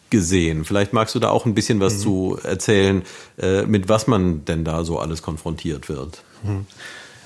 [0.09, 0.65] gesehen.
[0.65, 1.99] Vielleicht magst du da auch ein bisschen was mhm.
[1.99, 3.03] zu erzählen,
[3.37, 6.23] äh, mit was man denn da so alles konfrontiert wird.
[6.43, 6.65] Mhm.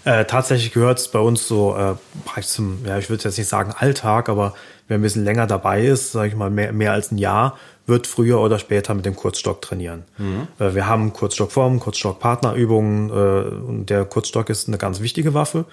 [0.04, 3.74] Äh, tatsächlich gehört es bei uns so äh, zum, ja, ich würde jetzt nicht sagen
[3.78, 4.56] Alltag, aber
[4.88, 8.08] wer ein bisschen länger dabei ist, sage ich mal mehr, mehr als ein Jahr, wird
[8.08, 10.04] früher oder später mit dem Kurzstock trainieren.
[10.18, 10.48] Mhm.
[10.60, 15.66] Äh, wir haben Kurzstockformen, Kurzstock-Partnerübungen äh, und der Kurzstock ist eine ganz wichtige Waffe.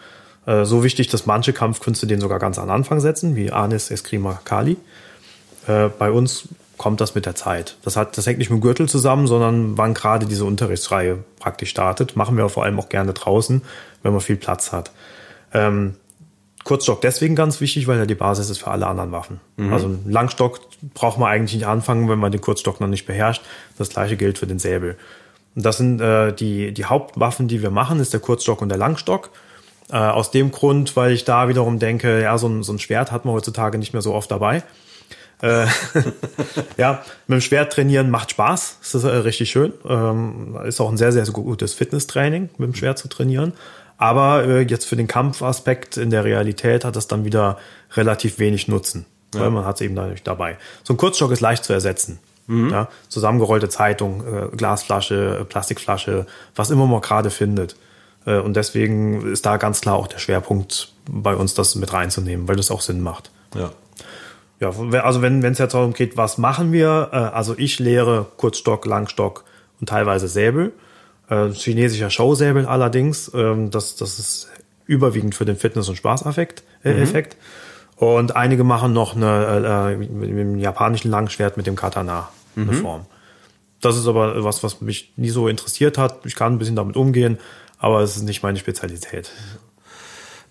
[0.47, 4.41] Äh, so wichtig, dass manche Kampfkünste den sogar ganz am Anfang setzen, wie Anis Eskrima
[4.45, 4.77] Kali.
[5.67, 6.49] Äh, bei uns
[6.79, 7.77] kommt das mit der Zeit.
[7.83, 11.71] Das, hat, das hängt nicht mit dem Gürtel zusammen, sondern wann gerade diese Unterrichtsreihe praktisch
[11.71, 12.17] startet.
[12.17, 13.63] Machen wir vor allem auch gerne draußen,
[14.03, 14.93] wenn man viel Platz hat.
[15.53, 15.95] Ähm,
[16.65, 19.41] Kurzstock deswegen ganz wichtig, weil er die Basis ist für alle anderen Waffen.
[19.57, 19.73] Mhm.
[19.73, 20.61] Also einen Langstock
[20.95, 23.43] braucht man eigentlich nicht anfangen, wenn man den Kurzstock noch nicht beherrscht.
[23.77, 24.97] Das gleiche gilt für den Säbel.
[25.55, 28.79] Und das sind äh, die, die Hauptwaffen, die wir machen, ist der Kurzstock und der
[28.79, 29.31] Langstock.
[29.91, 33.11] Äh, aus dem Grund, weil ich da wiederum denke, ja, so ein, so ein Schwert
[33.11, 34.63] hat man heutzutage nicht mehr so oft dabei.
[35.41, 35.67] Äh,
[36.77, 38.79] ja, mit dem Schwert trainieren macht Spaß.
[38.81, 39.73] Das ist äh, richtig schön.
[39.89, 43.53] Ähm, ist auch ein sehr, sehr gutes Fitnesstraining, mit dem Schwert zu trainieren.
[43.97, 47.59] Aber äh, jetzt für den Kampfaspekt in der Realität hat das dann wieder
[47.95, 49.41] relativ wenig Nutzen, ja.
[49.41, 50.57] weil man hat es eben dadurch dabei.
[50.85, 52.19] So ein Kurzstock ist leicht zu ersetzen.
[52.47, 52.71] Mhm.
[52.71, 57.77] Ja, zusammengerollte Zeitung, äh, Glasflasche, Plastikflasche, was immer man gerade findet.
[58.25, 62.49] Äh, und deswegen ist da ganz klar auch der Schwerpunkt bei uns, das mit reinzunehmen,
[62.49, 63.31] weil das auch Sinn macht.
[63.55, 63.71] Ja.
[64.61, 64.71] Ja,
[65.03, 67.11] also wenn es jetzt darum geht, was machen wir?
[67.13, 69.45] Äh, also ich lehre Kurzstock, Langstock
[69.81, 70.73] und teilweise Säbel.
[71.29, 73.31] Äh, chinesischer Showsäbel allerdings.
[73.35, 74.49] Ähm, das, das ist
[74.87, 76.65] überwiegend für den Fitness- und Spaßeffekt.
[76.83, 77.03] Äh, mhm.
[77.03, 77.37] Effekt.
[77.97, 82.69] Und einige machen noch eine, äh, mit dem japanischen Langschwert mit dem Katana mhm.
[82.69, 83.07] eine Form.
[83.81, 86.25] Das ist aber was, was mich nie so interessiert hat.
[86.25, 87.39] Ich kann ein bisschen damit umgehen,
[87.79, 89.31] aber es ist nicht meine Spezialität.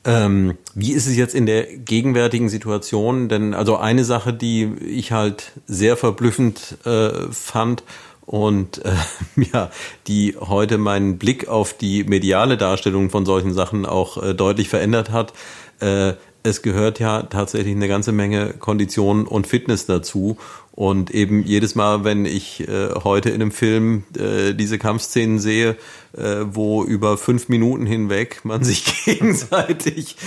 [0.08, 3.28] Ähm, wie ist es jetzt in der gegenwärtigen Situation?
[3.28, 7.84] Denn also eine Sache, die ich halt sehr verblüffend äh, fand
[8.26, 8.93] und äh,
[9.53, 9.70] ja,
[10.08, 15.12] die heute meinen Blick auf die mediale Darstellung von solchen Sachen auch äh, deutlich verändert
[15.12, 15.34] hat.
[15.82, 20.38] Äh, es gehört ja tatsächlich eine ganze Menge Kondition und Fitness dazu.
[20.78, 25.75] Und eben jedes Mal, wenn ich äh, heute in einem Film äh, diese Kampfszenen sehe,
[26.15, 30.17] äh, wo über fünf Minuten hinweg man sich gegenseitig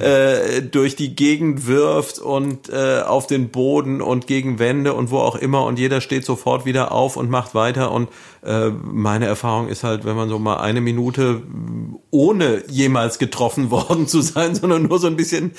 [0.00, 5.18] äh, durch die Gegend wirft und äh, auf den Boden und gegen Wände und wo
[5.18, 7.90] auch immer und jeder steht sofort wieder auf und macht weiter.
[7.90, 8.08] Und
[8.44, 11.42] äh, meine Erfahrung ist halt, wenn man so mal eine Minute
[12.10, 15.52] ohne jemals getroffen worden zu sein, sondern nur so ein bisschen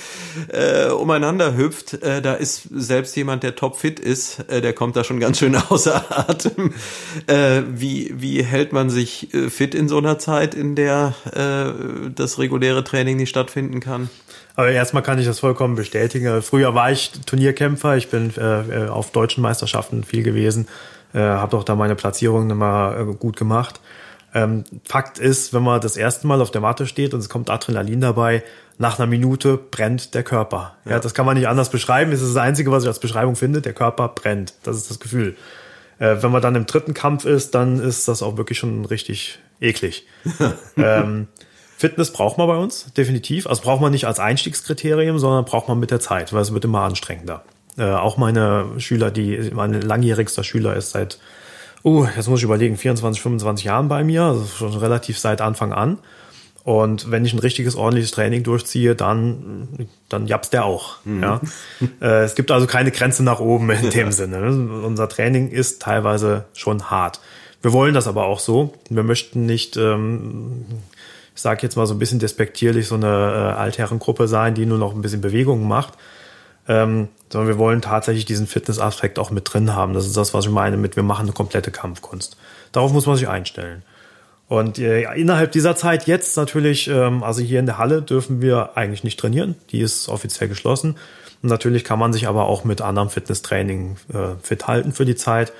[0.49, 5.03] äh, umeinander hüpft, äh, da ist selbst jemand, der topfit ist, äh, der kommt da
[5.03, 6.73] schon ganz schön außer Atem.
[7.27, 12.09] Äh, wie, wie hält man sich äh, fit in so einer Zeit, in der äh,
[12.13, 14.09] das reguläre Training nicht stattfinden kann?
[14.55, 16.41] Aber erstmal kann ich das vollkommen bestätigen.
[16.41, 20.67] Früher war ich Turnierkämpfer, ich bin äh, auf deutschen Meisterschaften viel gewesen,
[21.13, 23.79] äh, habe auch da meine Platzierungen immer äh, gut gemacht.
[24.33, 27.49] Ähm, Fakt ist, wenn man das erste Mal auf der Matte steht und es kommt
[27.49, 28.43] Adrenalin dabei,
[28.77, 30.75] nach einer Minute brennt der Körper.
[30.85, 32.11] Ja, ja das kann man nicht anders beschreiben.
[32.11, 33.61] Das ist das Einzige, was ich als Beschreibung finde.
[33.61, 34.53] Der Körper brennt.
[34.63, 35.35] Das ist das Gefühl.
[35.99, 39.39] Äh, wenn man dann im dritten Kampf ist, dann ist das auch wirklich schon richtig
[39.59, 40.05] eklig.
[40.77, 41.27] ähm,
[41.77, 43.47] Fitness braucht man bei uns, definitiv.
[43.47, 46.65] Also braucht man nicht als Einstiegskriterium, sondern braucht man mit der Zeit, weil es wird
[46.65, 47.43] immer anstrengender.
[47.77, 51.19] Äh, auch meine Schüler, die, mein langjährigster Schüler ist seit,
[51.83, 55.73] oh, jetzt muss ich überlegen, 24, 25 Jahren bei mir, also schon relativ seit Anfang
[55.73, 55.99] an.
[56.67, 60.97] Und wenn ich ein richtiges, ordentliches Training durchziehe, dann, dann japst der auch.
[61.05, 61.23] Mhm.
[61.23, 61.41] Ja?
[62.01, 64.41] Äh, es gibt also keine Grenze nach oben in dem Sinne.
[64.83, 67.21] Unser Training ist teilweise schon hart.
[67.61, 68.73] Wir wollen das aber auch so.
[68.89, 70.65] Wir möchten nicht, ähm,
[71.33, 74.77] ich sage jetzt mal so ein bisschen despektierlich, so eine äh, Altherrengruppe sein, die nur
[74.77, 75.93] noch ein bisschen Bewegungen macht,
[76.67, 79.93] ähm, sondern wir wollen tatsächlich diesen Fitnessaspekt auch mit drin haben.
[79.93, 82.35] Das ist das, was ich meine mit, wir machen eine komplette Kampfkunst.
[82.73, 83.83] Darauf muss man sich einstellen.
[84.47, 88.77] Und äh, innerhalb dieser Zeit jetzt natürlich, ähm, also hier in der Halle dürfen wir
[88.77, 89.55] eigentlich nicht trainieren.
[89.71, 90.95] Die ist offiziell geschlossen.
[91.41, 95.15] Und natürlich kann man sich aber auch mit anderem Fitnesstraining äh, fit halten für die
[95.15, 95.51] Zeit.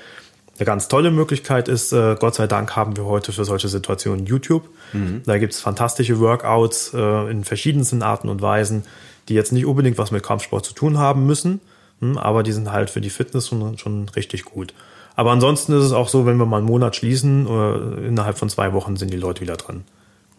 [0.58, 4.26] Eine ganz tolle Möglichkeit ist, äh, Gott sei Dank haben wir heute für solche Situationen
[4.26, 4.68] YouTube.
[4.92, 5.22] Mhm.
[5.24, 8.84] Da gibt's fantastische Workouts äh, in verschiedensten Arten und Weisen,
[9.28, 11.60] die jetzt nicht unbedingt was mit Kampfsport zu tun haben müssen,
[12.00, 14.72] hm, aber die sind halt für die Fitness schon, schon richtig gut.
[15.18, 18.48] Aber ansonsten ist es auch so, wenn wir mal einen Monat schließen, äh, innerhalb von
[18.48, 19.82] zwei Wochen sind die Leute wieder drin.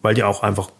[0.00, 0.70] Weil die auch einfach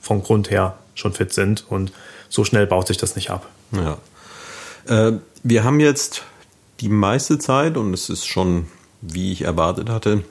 [0.00, 1.90] vom Grund her schon fit sind und
[2.28, 3.48] so schnell baut sich das nicht ab.
[3.72, 3.98] Ja.
[4.86, 6.22] Äh, wir haben jetzt
[6.78, 8.68] die meiste Zeit und es ist schon,
[9.00, 10.22] wie ich erwartet hatte,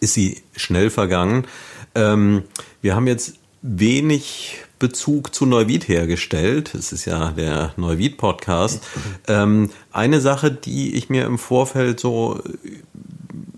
[0.00, 1.46] ist sie schnell vergangen.
[1.94, 2.44] Ähm,
[2.80, 6.74] wir haben jetzt wenig Bezug zu Neuwied hergestellt.
[6.74, 8.84] Es ist ja der Neuwied-Podcast.
[9.26, 12.38] Ähm, eine Sache, die ich mir im Vorfeld so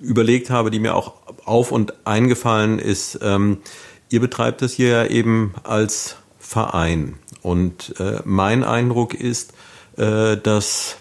[0.00, 1.14] überlegt habe, die mir auch
[1.44, 3.58] auf und eingefallen ist, ähm,
[4.08, 7.16] ihr betreibt das hier ja eben als Verein.
[7.42, 9.52] Und äh, mein Eindruck ist,
[9.96, 10.98] äh, dass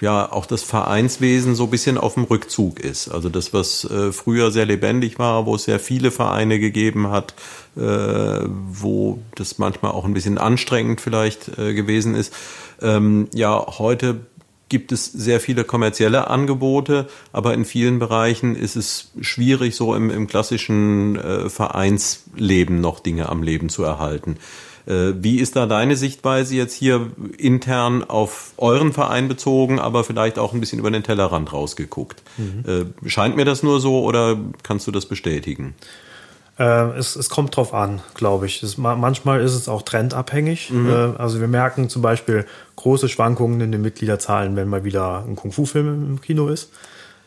[0.00, 3.08] ja auch das Vereinswesen so ein bisschen auf dem Rückzug ist.
[3.08, 7.34] Also das, was äh, früher sehr lebendig war, wo es sehr viele Vereine gegeben hat,
[7.76, 12.32] äh, wo das manchmal auch ein bisschen anstrengend vielleicht äh, gewesen ist.
[12.80, 14.20] Ähm, ja, heute
[14.70, 20.10] gibt es sehr viele kommerzielle Angebote, aber in vielen Bereichen ist es schwierig, so im,
[20.10, 24.38] im klassischen äh, Vereinsleben noch Dinge am Leben zu erhalten.
[24.86, 30.38] Äh, wie ist da deine Sichtweise jetzt hier intern auf euren Verein bezogen, aber vielleicht
[30.38, 32.22] auch ein bisschen über den Tellerrand rausgeguckt?
[32.38, 32.94] Mhm.
[33.04, 35.74] Äh, scheint mir das nur so oder kannst du das bestätigen?
[36.58, 38.62] Äh, es, es kommt drauf an, glaube ich.
[38.62, 40.70] Es, manchmal ist es auch trendabhängig.
[40.70, 40.90] Mhm.
[40.90, 42.44] Äh, also wir merken zum Beispiel
[42.76, 46.70] große Schwankungen in den Mitgliederzahlen, wenn mal wieder ein Kung-Fu-Film im Kino ist.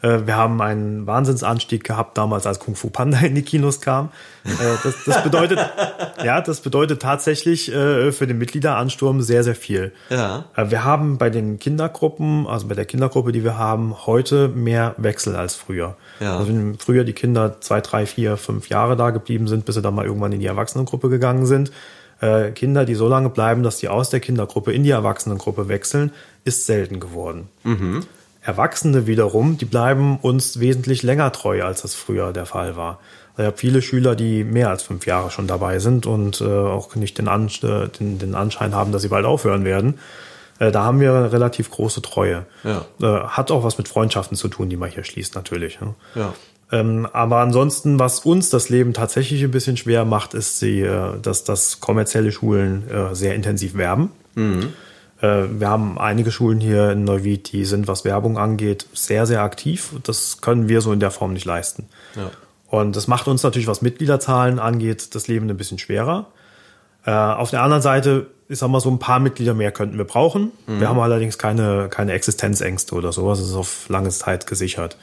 [0.04, 4.10] Äh, wir haben einen Wahnsinnsanstieg gehabt damals, als Kung Fu Panda in die Kinos kam.
[4.44, 4.50] Äh,
[4.84, 5.60] das, das bedeutet,
[6.24, 9.94] ja, das bedeutet tatsächlich äh, für den Mitgliederansturm sehr, sehr viel.
[10.10, 10.46] Ja.
[10.56, 15.36] Wir haben bei den Kindergruppen, also bei der Kindergruppe, die wir haben, heute mehr Wechsel
[15.36, 15.96] als früher.
[16.20, 16.38] Ja.
[16.38, 19.82] Also wenn früher die Kinder zwei, drei, vier, fünf Jahre da geblieben sind, bis sie
[19.82, 21.72] dann mal irgendwann in die Erwachsenengruppe gegangen sind.
[22.56, 26.14] Kinder, die so lange bleiben, dass sie aus der Kindergruppe in die Erwachsenengruppe wechseln,
[26.46, 27.50] ist selten geworden.
[27.64, 28.06] Mhm.
[28.44, 33.00] Erwachsene wiederum, die bleiben uns wesentlich länger treu, als das früher der Fall war.
[33.38, 36.94] Ich habe viele Schüler, die mehr als fünf Jahre schon dabei sind und äh, auch
[36.96, 39.98] nicht den, An äh, den, den, Anschein haben, dass sie bald aufhören werden.
[40.60, 42.46] Äh, da haben wir relativ große Treue.
[42.64, 42.86] Ja.
[43.02, 45.82] Äh, hat auch was mit Freundschaften zu tun, die man hier schließt natürlich.
[45.82, 45.96] Ne?
[46.14, 46.34] Ja.
[46.72, 51.20] Ähm, aber ansonsten, was uns das Leben tatsächlich ein bisschen schwer macht, ist, sie, äh,
[51.20, 52.84] dass, dass kommerzielle Schulen
[53.14, 54.12] sehr intensiv werben.
[54.36, 54.74] Mhm.
[55.24, 59.42] Äh, wir haben einige Schulen hier in Neuwied, die sind, was Werbung angeht, sehr, sehr
[59.42, 59.94] aktiv.
[60.04, 61.88] Das können wir so in der Form nicht leisten.
[62.16, 62.30] Ja.
[62.68, 66.28] Und das macht uns natürlich, was Mitgliederzahlen angeht, das Leben ein bisschen schwerer.
[67.06, 70.06] Äh, auf der anderen Seite, ich sag mal, so ein paar Mitglieder mehr könnten wir
[70.06, 70.52] brauchen.
[70.68, 70.82] Mhm.
[70.82, 73.40] Wir haben allerdings keine, keine Existenzängste oder sowas.
[73.40, 74.98] Das ist auf lange Zeit gesichert.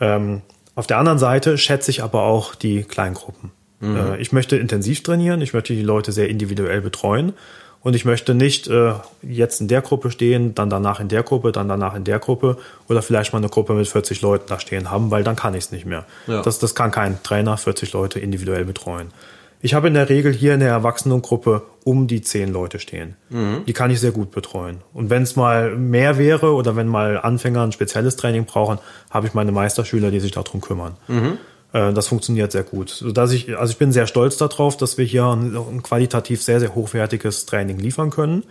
[0.00, 0.40] Ähm,
[0.74, 3.50] auf der anderen Seite schätze ich aber auch die Kleingruppen.
[3.80, 3.96] Mhm.
[3.96, 7.34] Äh, ich möchte intensiv trainieren, ich möchte die Leute sehr individuell betreuen.
[7.80, 11.52] Und ich möchte nicht äh, jetzt in der Gruppe stehen, dann danach in der Gruppe,
[11.52, 12.56] dann danach in der Gruppe
[12.88, 15.64] oder vielleicht mal eine Gruppe mit 40 Leuten da stehen haben, weil dann kann ich
[15.64, 16.04] es nicht mehr.
[16.26, 16.42] Ja.
[16.42, 19.12] Das, das kann kein Trainer 40 Leute individuell betreuen.
[19.60, 23.16] Ich habe in der Regel hier in der Erwachsenengruppe um die 10 Leute stehen.
[23.30, 23.64] Mhm.
[23.66, 24.78] Die kann ich sehr gut betreuen.
[24.92, 28.78] Und wenn es mal mehr wäre oder wenn mal Anfänger ein spezielles Training brauchen,
[29.10, 30.96] habe ich meine Meisterschüler, die sich darum kümmern.
[31.08, 31.38] Mhm.
[31.76, 32.88] Äh, das funktioniert sehr gut.
[32.88, 36.60] Sodass ich, also ich bin sehr stolz darauf, dass wir hier ein, ein qualitativ sehr,
[36.60, 38.44] sehr hochwertiges Training liefern können.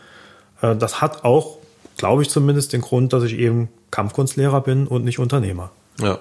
[0.61, 1.57] Äh, das hat auch,
[1.97, 5.71] glaube ich zumindest, den Grund, dass ich eben Kampfkunstlehrer bin und nicht Unternehmer.
[5.99, 6.19] Ja.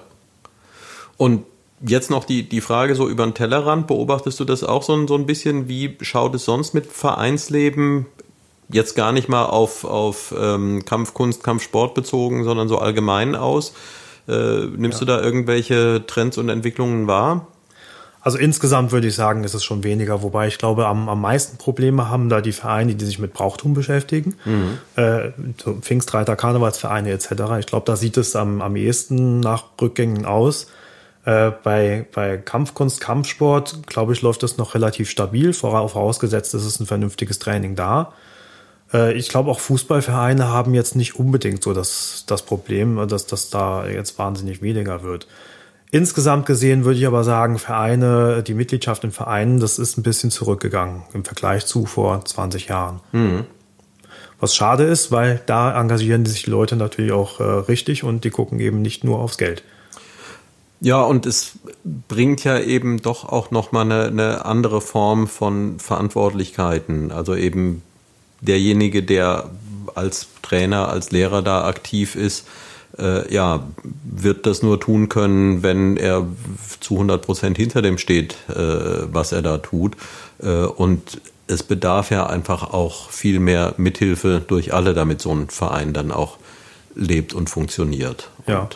[1.17, 1.45] Und
[1.81, 3.87] jetzt noch die, die Frage so über den Tellerrand.
[3.87, 5.67] Beobachtest du das auch so ein, so ein bisschen?
[5.67, 8.07] Wie schaut es sonst mit Vereinsleben
[8.69, 13.73] jetzt gar nicht mal auf, auf ähm, Kampfkunst, Kampfsport bezogen, sondern so allgemein aus?
[14.27, 15.05] Äh, nimmst ja.
[15.05, 17.47] du da irgendwelche Trends und Entwicklungen wahr?
[18.25, 21.57] Also insgesamt würde ich sagen, ist es schon weniger, wobei ich glaube, am, am meisten
[21.57, 24.79] Probleme haben da die Vereine, die sich mit Brauchtum beschäftigen, mhm.
[24.95, 25.31] äh,
[25.63, 27.29] so Pfingstreiter, Karnevalsvereine etc.
[27.59, 30.71] Ich glaube, da sieht es am, am ehesten nach Rückgängen aus.
[31.25, 36.79] Äh, bei, bei Kampfkunst, Kampfsport, glaube ich, läuft das noch relativ stabil, vorausgesetzt, es ist
[36.79, 38.11] ein vernünftiges Training da.
[38.95, 43.49] Äh, ich glaube, auch Fußballvereine haben jetzt nicht unbedingt so das, das Problem, dass das
[43.49, 45.27] da jetzt wahnsinnig weniger wird.
[45.91, 50.31] Insgesamt gesehen würde ich aber sagen, Vereine, die Mitgliedschaft in Vereinen, das ist ein bisschen
[50.31, 52.99] zurückgegangen im Vergleich zu vor 20 Jahren.
[53.11, 53.45] Mhm.
[54.39, 58.29] Was schade ist, weil da engagieren sich die Leute natürlich auch äh, richtig und die
[58.29, 59.63] gucken eben nicht nur aufs Geld.
[60.81, 61.53] Ja, und es
[62.09, 67.11] bringt ja eben doch auch nochmal eine, eine andere Form von Verantwortlichkeiten.
[67.11, 67.81] Also eben
[68.45, 69.49] derjenige, der
[69.93, 72.47] als Trainer, als Lehrer da aktiv ist,
[72.97, 73.67] äh, ja,
[74.03, 76.25] wird das nur tun können, wenn er
[76.79, 78.53] zu 100 Prozent hinter dem steht, äh,
[79.11, 79.95] was er da tut.
[80.41, 85.49] Äh, und es bedarf ja einfach auch viel mehr Mithilfe durch alle, damit so ein
[85.49, 86.37] Verein dann auch
[86.95, 88.29] lebt und funktioniert.
[88.47, 88.69] Ja.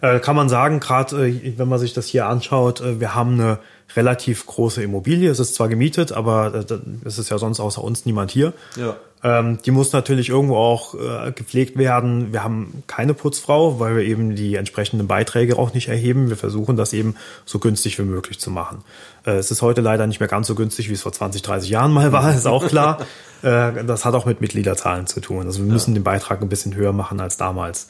[0.00, 3.34] Äh, kann man sagen, gerade äh, wenn man sich das hier anschaut, äh, wir haben
[3.34, 3.58] eine
[3.96, 5.30] relativ große Immobilie.
[5.30, 8.52] Es ist zwar gemietet, aber äh, es ist ja sonst außer uns niemand hier.
[8.76, 8.96] Ja.
[9.24, 12.32] Ähm, die muss natürlich irgendwo auch äh, gepflegt werden.
[12.32, 16.28] Wir haben keine Putzfrau, weil wir eben die entsprechenden Beiträge auch nicht erheben.
[16.28, 17.16] Wir versuchen das eben
[17.46, 18.84] so günstig wie möglich zu machen.
[19.24, 21.70] Äh, es ist heute leider nicht mehr ganz so günstig, wie es vor 20, 30
[21.70, 23.00] Jahren mal war, ist auch klar.
[23.42, 25.46] äh, das hat auch mit Mitgliederzahlen zu tun.
[25.46, 26.00] Also wir müssen ja.
[26.00, 27.88] den Beitrag ein bisschen höher machen als damals.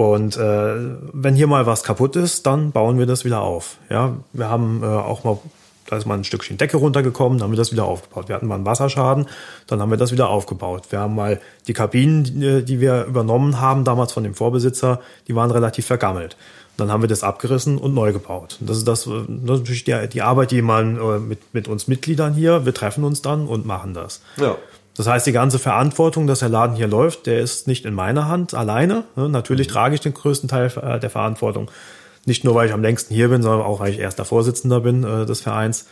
[0.00, 0.76] Und äh,
[1.12, 3.76] wenn hier mal was kaputt ist, dann bauen wir das wieder auf.
[3.90, 5.36] Ja, wir haben äh, auch mal,
[5.88, 8.26] da ist mal ein Stückchen Decke runtergekommen, dann haben wir das wieder aufgebaut.
[8.28, 9.26] Wir hatten mal einen Wasserschaden,
[9.66, 10.84] dann haben wir das wieder aufgebaut.
[10.88, 15.34] Wir haben mal die Kabinen, die, die wir übernommen haben, damals von dem Vorbesitzer, die
[15.34, 16.38] waren relativ vergammelt.
[16.78, 18.56] Dann haben wir das abgerissen und neu gebaut.
[18.60, 21.88] Das ist das, das ist natürlich die, die Arbeit, die man äh, mit, mit uns
[21.88, 24.22] Mitgliedern hier, wir treffen uns dann und machen das.
[24.38, 24.56] Ja.
[25.00, 28.28] Das heißt, die ganze Verantwortung, dass der Laden hier läuft, der ist nicht in meiner
[28.28, 29.04] Hand alleine.
[29.16, 29.72] Natürlich mhm.
[29.72, 31.70] trage ich den größten Teil äh, der Verantwortung.
[32.26, 35.02] Nicht nur, weil ich am längsten hier bin, sondern auch, weil ich erster Vorsitzender bin
[35.02, 35.86] äh, des Vereins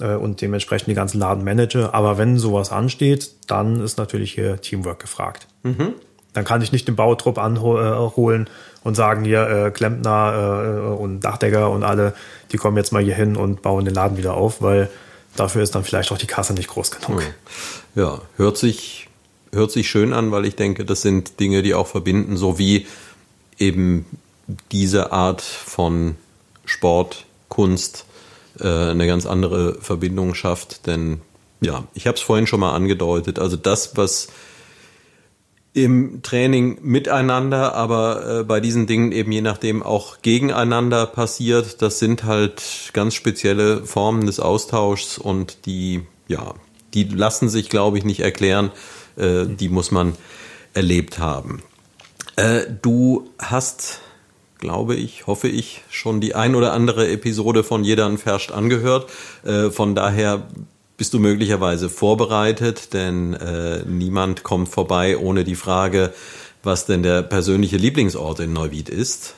[0.00, 1.94] äh, und dementsprechend die ganzen Laden manage.
[1.94, 5.46] Aber wenn sowas ansteht, dann ist natürlich hier Teamwork gefragt.
[5.62, 5.94] Mhm.
[6.32, 8.50] Dann kann ich nicht den Bautrupp anholen
[8.82, 12.14] und sagen, hier äh, Klempner äh, und Dachdecker und alle,
[12.50, 14.88] die kommen jetzt mal hier hin und bauen den Laden wieder auf, weil
[15.36, 17.22] dafür ist dann vielleicht auch die Kasse nicht groß genug.
[17.94, 19.08] Ja, hört sich,
[19.52, 22.86] hört sich schön an, weil ich denke, das sind Dinge, die auch verbinden, so wie
[23.58, 24.06] eben
[24.72, 26.16] diese Art von
[26.64, 28.04] Sport, Kunst
[28.58, 30.86] äh, eine ganz andere Verbindung schafft.
[30.86, 31.20] Denn
[31.60, 33.38] ja, ich habe es vorhin schon mal angedeutet.
[33.38, 34.28] Also das, was
[35.84, 41.82] im Training miteinander, aber äh, bei diesen Dingen eben je nachdem auch gegeneinander passiert.
[41.82, 46.54] Das sind halt ganz spezielle Formen des Austauschs und die, ja,
[46.94, 48.70] die lassen sich, glaube ich, nicht erklären.
[49.16, 50.14] Äh, die muss man
[50.74, 51.62] erlebt haben.
[52.36, 54.00] Äh, du hast,
[54.58, 59.10] glaube ich, hoffe ich, schon die ein oder andere Episode von Jeder Ferscht angehört.
[59.44, 60.46] Äh, von daher
[61.00, 66.12] bist du möglicherweise vorbereitet, denn äh, niemand kommt vorbei ohne die Frage,
[66.62, 69.34] was denn der persönliche Lieblingsort in Neuwied ist.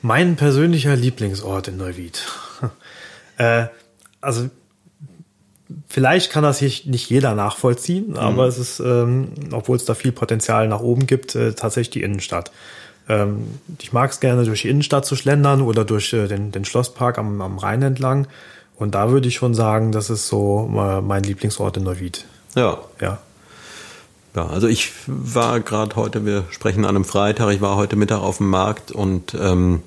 [0.00, 2.24] Mein persönlicher Lieblingsort in Neuwied.
[3.36, 3.66] äh,
[4.22, 4.48] also
[5.86, 8.16] vielleicht kann das hier nicht jeder nachvollziehen, mhm.
[8.16, 12.02] aber es ist, ähm, obwohl es da viel Potenzial nach oben gibt, äh, tatsächlich die
[12.02, 12.50] Innenstadt.
[13.10, 16.64] Ähm, ich mag es gerne, durch die Innenstadt zu schlendern oder durch äh, den, den
[16.64, 18.26] Schlosspark am, am Rhein entlang.
[18.78, 22.24] Und da würde ich schon sagen, das ist so mein Lieblingsort in Neuwied.
[22.54, 22.78] Ja.
[23.00, 23.18] Ja.
[24.34, 28.20] Ja, also ich war gerade heute, wir sprechen an einem Freitag, ich war heute Mittag
[28.20, 29.82] auf dem Markt und ähm,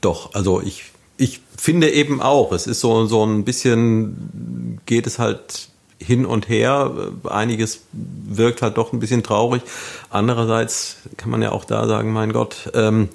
[0.00, 0.86] doch, also ich,
[1.18, 5.68] ich finde eben auch, es ist so, so ein bisschen, geht es halt
[6.00, 7.12] hin und her.
[7.22, 9.62] Einiges wirkt halt doch ein bisschen traurig.
[10.10, 13.08] Andererseits kann man ja auch da sagen, mein Gott, ähm,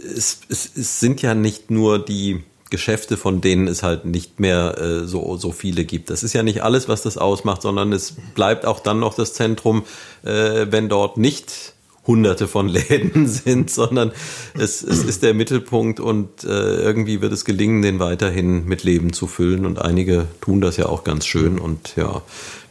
[0.00, 4.78] es, es, es sind ja nicht nur die Geschäfte, von denen es halt nicht mehr
[4.78, 6.10] äh, so, so viele gibt.
[6.10, 9.34] Das ist ja nicht alles, was das ausmacht, sondern es bleibt auch dann noch das
[9.34, 9.84] Zentrum,
[10.24, 11.74] äh, wenn dort nicht
[12.06, 14.12] hunderte von Läden sind, sondern
[14.54, 19.12] es, es ist der Mittelpunkt und äh, irgendwie wird es gelingen, den weiterhin mit Leben
[19.12, 19.66] zu füllen.
[19.66, 22.22] Und einige tun das ja auch ganz schön und ja,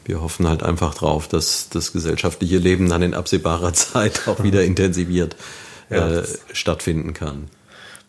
[0.06, 4.64] wir hoffen halt einfach drauf, dass das gesellschaftliche Leben dann in absehbarer Zeit auch wieder
[4.64, 5.36] intensiviert
[5.89, 7.48] äh, stattfinden kann.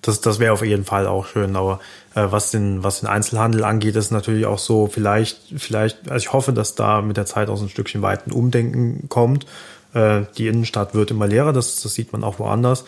[0.07, 1.57] Das, das wäre auf jeden Fall auch schön.
[1.57, 1.81] Aber
[2.15, 6.33] äh, was, den, was den Einzelhandel angeht, ist natürlich auch so, vielleicht, vielleicht, also ich
[6.33, 9.47] hoffe, dass da mit der Zeit auch so ein Stückchen weit ein Umdenken kommt.
[9.95, 12.85] Äh, die Innenstadt wird immer leerer, das, das sieht man auch woanders.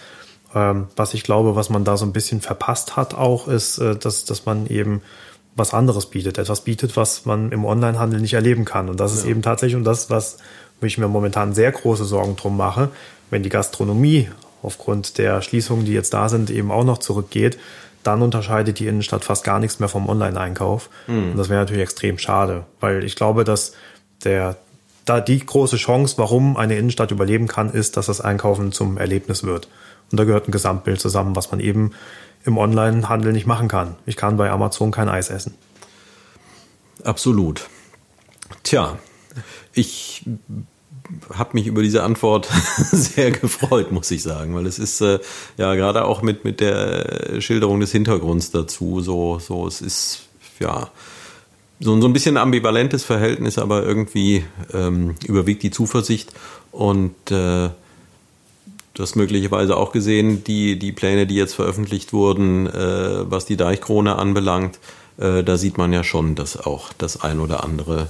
[0.54, 3.96] Ähm, was ich glaube, was man da so ein bisschen verpasst hat auch, ist, äh,
[3.96, 5.02] dass, dass man eben
[5.56, 8.88] was anderes bietet, etwas bietet, was man im Onlinehandel nicht erleben kann.
[8.88, 9.18] Und das ja.
[9.18, 10.38] ist eben tatsächlich, und das, was
[10.80, 12.90] ich mir momentan sehr große Sorgen drum mache,
[13.30, 14.28] wenn die Gastronomie
[14.62, 17.58] aufgrund der Schließungen, die jetzt da sind, eben auch noch zurückgeht,
[18.02, 20.88] dann unterscheidet die Innenstadt fast gar nichts mehr vom Online-Einkauf.
[21.06, 21.32] Mhm.
[21.32, 23.72] Und das wäre natürlich extrem schade, weil ich glaube, dass
[24.24, 24.56] der
[25.04, 29.42] da die große Chance, warum eine Innenstadt überleben kann, ist, dass das Einkaufen zum Erlebnis
[29.42, 29.68] wird.
[30.10, 31.92] Und da gehört ein Gesamtbild zusammen, was man eben
[32.44, 33.96] im Online-Handel nicht machen kann.
[34.06, 35.54] Ich kann bei Amazon kein Eis essen.
[37.04, 37.68] Absolut.
[38.62, 38.98] Tja,
[39.72, 40.24] ich
[41.32, 42.48] habe mich über diese Antwort
[42.92, 45.18] sehr gefreut, muss ich sagen, weil es ist äh,
[45.56, 50.22] ja gerade auch mit mit der Schilderung des Hintergrunds dazu so so es ist
[50.60, 50.90] ja
[51.80, 54.44] so, so ein bisschen ambivalentes Verhältnis, aber irgendwie
[54.74, 56.32] ähm, überwiegt die Zuversicht.
[56.72, 57.70] Und äh,
[58.98, 63.56] Du hast möglicherweise auch gesehen, die, die Pläne, die jetzt veröffentlicht wurden, äh, was die
[63.56, 64.80] Deichkrone anbelangt,
[65.18, 68.08] äh, da sieht man ja schon, dass auch das ein oder andere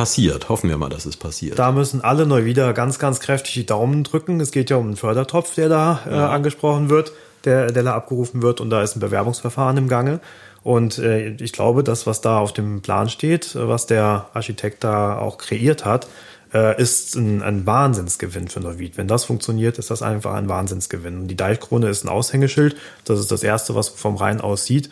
[0.00, 0.48] passiert.
[0.48, 1.58] Hoffen wir mal, dass es passiert.
[1.58, 4.40] Da müssen alle neu wieder ganz, ganz kräftig die Daumen drücken.
[4.40, 7.12] Es geht ja um einen Fördertopf, der da äh, angesprochen wird,
[7.44, 10.20] der, der da abgerufen wird und da ist ein Bewerbungsverfahren im Gange.
[10.62, 15.18] Und äh, ich glaube, das, was da auf dem Plan steht, was der Architekt da
[15.18, 16.06] auch kreiert hat,
[16.54, 18.96] äh, ist ein, ein Wahnsinnsgewinn für Neuwied.
[18.96, 21.20] Wenn das funktioniert, ist das einfach ein Wahnsinnsgewinn.
[21.20, 22.74] Und die Deichkrone ist ein Aushängeschild.
[23.04, 24.88] Das ist das Erste, was vom Rhein aus sieht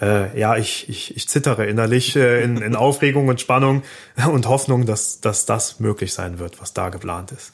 [0.00, 3.82] äh, ja, ich, ich, ich zittere innerlich äh, in, in Aufregung und Spannung
[4.32, 7.52] und Hoffnung, dass, dass das möglich sein wird, was da geplant ist.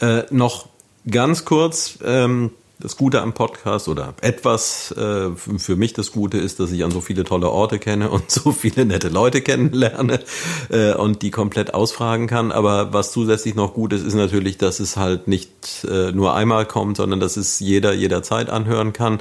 [0.00, 0.68] Äh, noch
[1.08, 2.50] ganz kurz, ähm,
[2.82, 6.90] das Gute am Podcast oder etwas äh, für mich das Gute ist, dass ich an
[6.90, 10.20] so viele tolle Orte kenne und so viele nette Leute kennenlerne
[10.68, 12.50] äh, und die komplett ausfragen kann.
[12.50, 16.66] Aber was zusätzlich noch gut ist, ist natürlich, dass es halt nicht äh, nur einmal
[16.66, 19.20] kommt, sondern dass es jeder jederzeit anhören kann.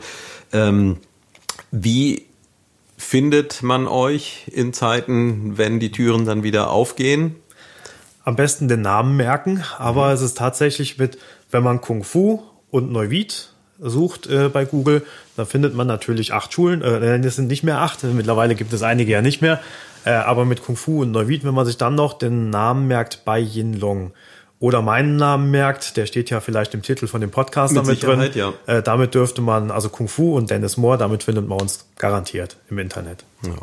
[0.52, 0.98] Ähm,
[1.72, 2.26] wie
[3.02, 7.36] findet man euch in Zeiten, wenn die Türen dann wieder aufgehen?
[8.24, 10.14] am besten den Namen merken, aber mhm.
[10.14, 11.18] es ist tatsächlich mit,
[11.50, 13.50] wenn man Kung Fu und Neuwied
[13.80, 15.04] sucht äh, bei Google,
[15.36, 16.82] dann findet man natürlich acht Schulen.
[16.82, 19.60] Äh, es sind nicht mehr acht, mittlerweile gibt es einige ja nicht mehr.
[20.06, 23.26] Äh, aber mit Kung Fu und Neuwied, wenn man sich dann noch den Namen merkt,
[23.26, 24.12] bei Yin Long
[24.62, 28.04] oder meinen Namen merkt, der steht ja vielleicht im Titel von dem Podcast mit damit
[28.04, 28.30] drin.
[28.36, 28.54] Ja.
[28.68, 32.58] Äh, damit dürfte man, also Kung Fu und Dennis Moore, damit findet man uns garantiert
[32.70, 33.26] im Internet.
[33.44, 33.56] Ja.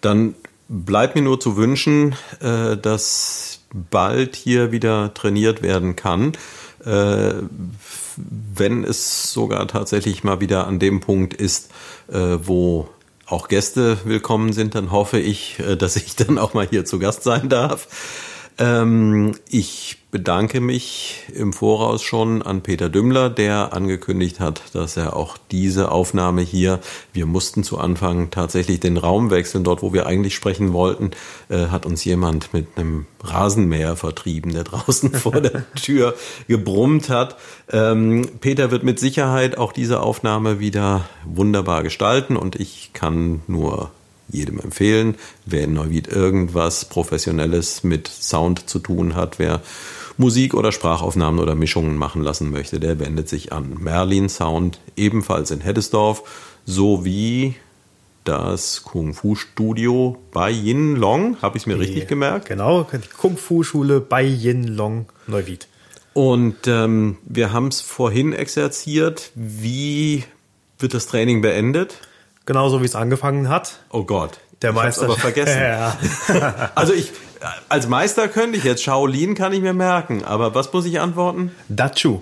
[0.00, 0.34] Dann
[0.68, 6.32] bleibt mir nur zu wünschen, äh, dass bald hier wieder trainiert werden kann.
[6.82, 7.34] Äh,
[8.16, 11.70] wenn es sogar tatsächlich mal wieder an dem Punkt ist,
[12.10, 12.88] äh, wo
[13.26, 16.98] auch Gäste willkommen sind, dann hoffe ich, äh, dass ich dann auch mal hier zu
[16.98, 17.86] Gast sein darf.
[18.58, 25.16] Ähm, ich bedanke mich im Voraus schon an Peter Dümmler, der angekündigt hat, dass er
[25.16, 26.80] auch diese Aufnahme hier,
[27.14, 31.12] wir mussten zu Anfang tatsächlich den Raum wechseln, dort wo wir eigentlich sprechen wollten,
[31.48, 36.14] äh, hat uns jemand mit einem Rasenmäher vertrieben, der draußen vor der Tür
[36.46, 37.36] gebrummt hat.
[37.70, 43.90] Ähm, Peter wird mit Sicherheit auch diese Aufnahme wieder wunderbar gestalten und ich kann nur
[44.32, 45.14] jedem empfehlen.
[45.46, 49.60] Wer in Neuwied irgendwas Professionelles mit Sound zu tun hat, wer
[50.16, 55.50] Musik oder Sprachaufnahmen oder Mischungen machen lassen möchte, der wendet sich an Merlin Sound, ebenfalls
[55.50, 56.22] in Heddesdorf,
[56.66, 57.56] sowie
[58.24, 62.48] das Kung Fu Studio bei Yin Long, habe ich mir richtig gemerkt?
[62.48, 65.66] Genau, die Kung Fu Schule bei Yin Long Neuwied.
[66.14, 69.32] Und ähm, wir haben es vorhin exerziert.
[69.34, 70.24] Wie
[70.78, 71.96] wird das Training beendet?
[72.46, 73.78] Genauso wie es angefangen hat.
[73.90, 74.40] Oh Gott.
[74.62, 75.04] Der Meister.
[75.04, 75.60] aber vergessen.
[75.60, 75.96] ja.
[76.74, 77.12] also ich,
[77.68, 81.52] als Meister könnte ich jetzt Shaolin kann ich mir merken, aber was muss ich antworten?
[81.68, 82.20] Dachu.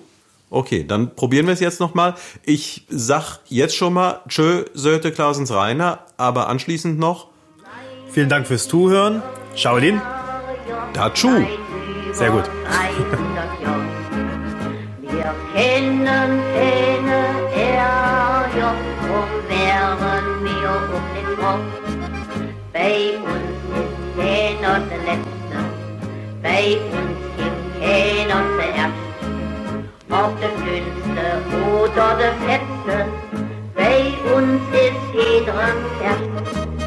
[0.53, 2.14] Okay, dann probieren wir es jetzt nochmal.
[2.45, 7.29] Ich sag jetzt schon mal Tschö, Söte, Klausens, Rainer, aber anschließend noch.
[8.11, 9.23] Vielen Dank fürs Zuhören.
[9.55, 10.03] Shaolin.
[10.93, 11.45] Dachu.
[12.12, 12.45] Sehr gut.
[15.03, 16.41] Wir kennen
[17.55, 18.89] Ärger und
[19.61, 21.70] wären wir um den Kopf.
[22.72, 25.56] Bei uns ist keiner der Letzte,
[26.42, 29.08] bei uns gibt keiner zuerst.
[30.11, 31.26] Ob der Dünnste
[31.82, 32.96] oder der Fetzte,
[33.74, 34.00] bei
[34.34, 36.80] uns ist jeder erst.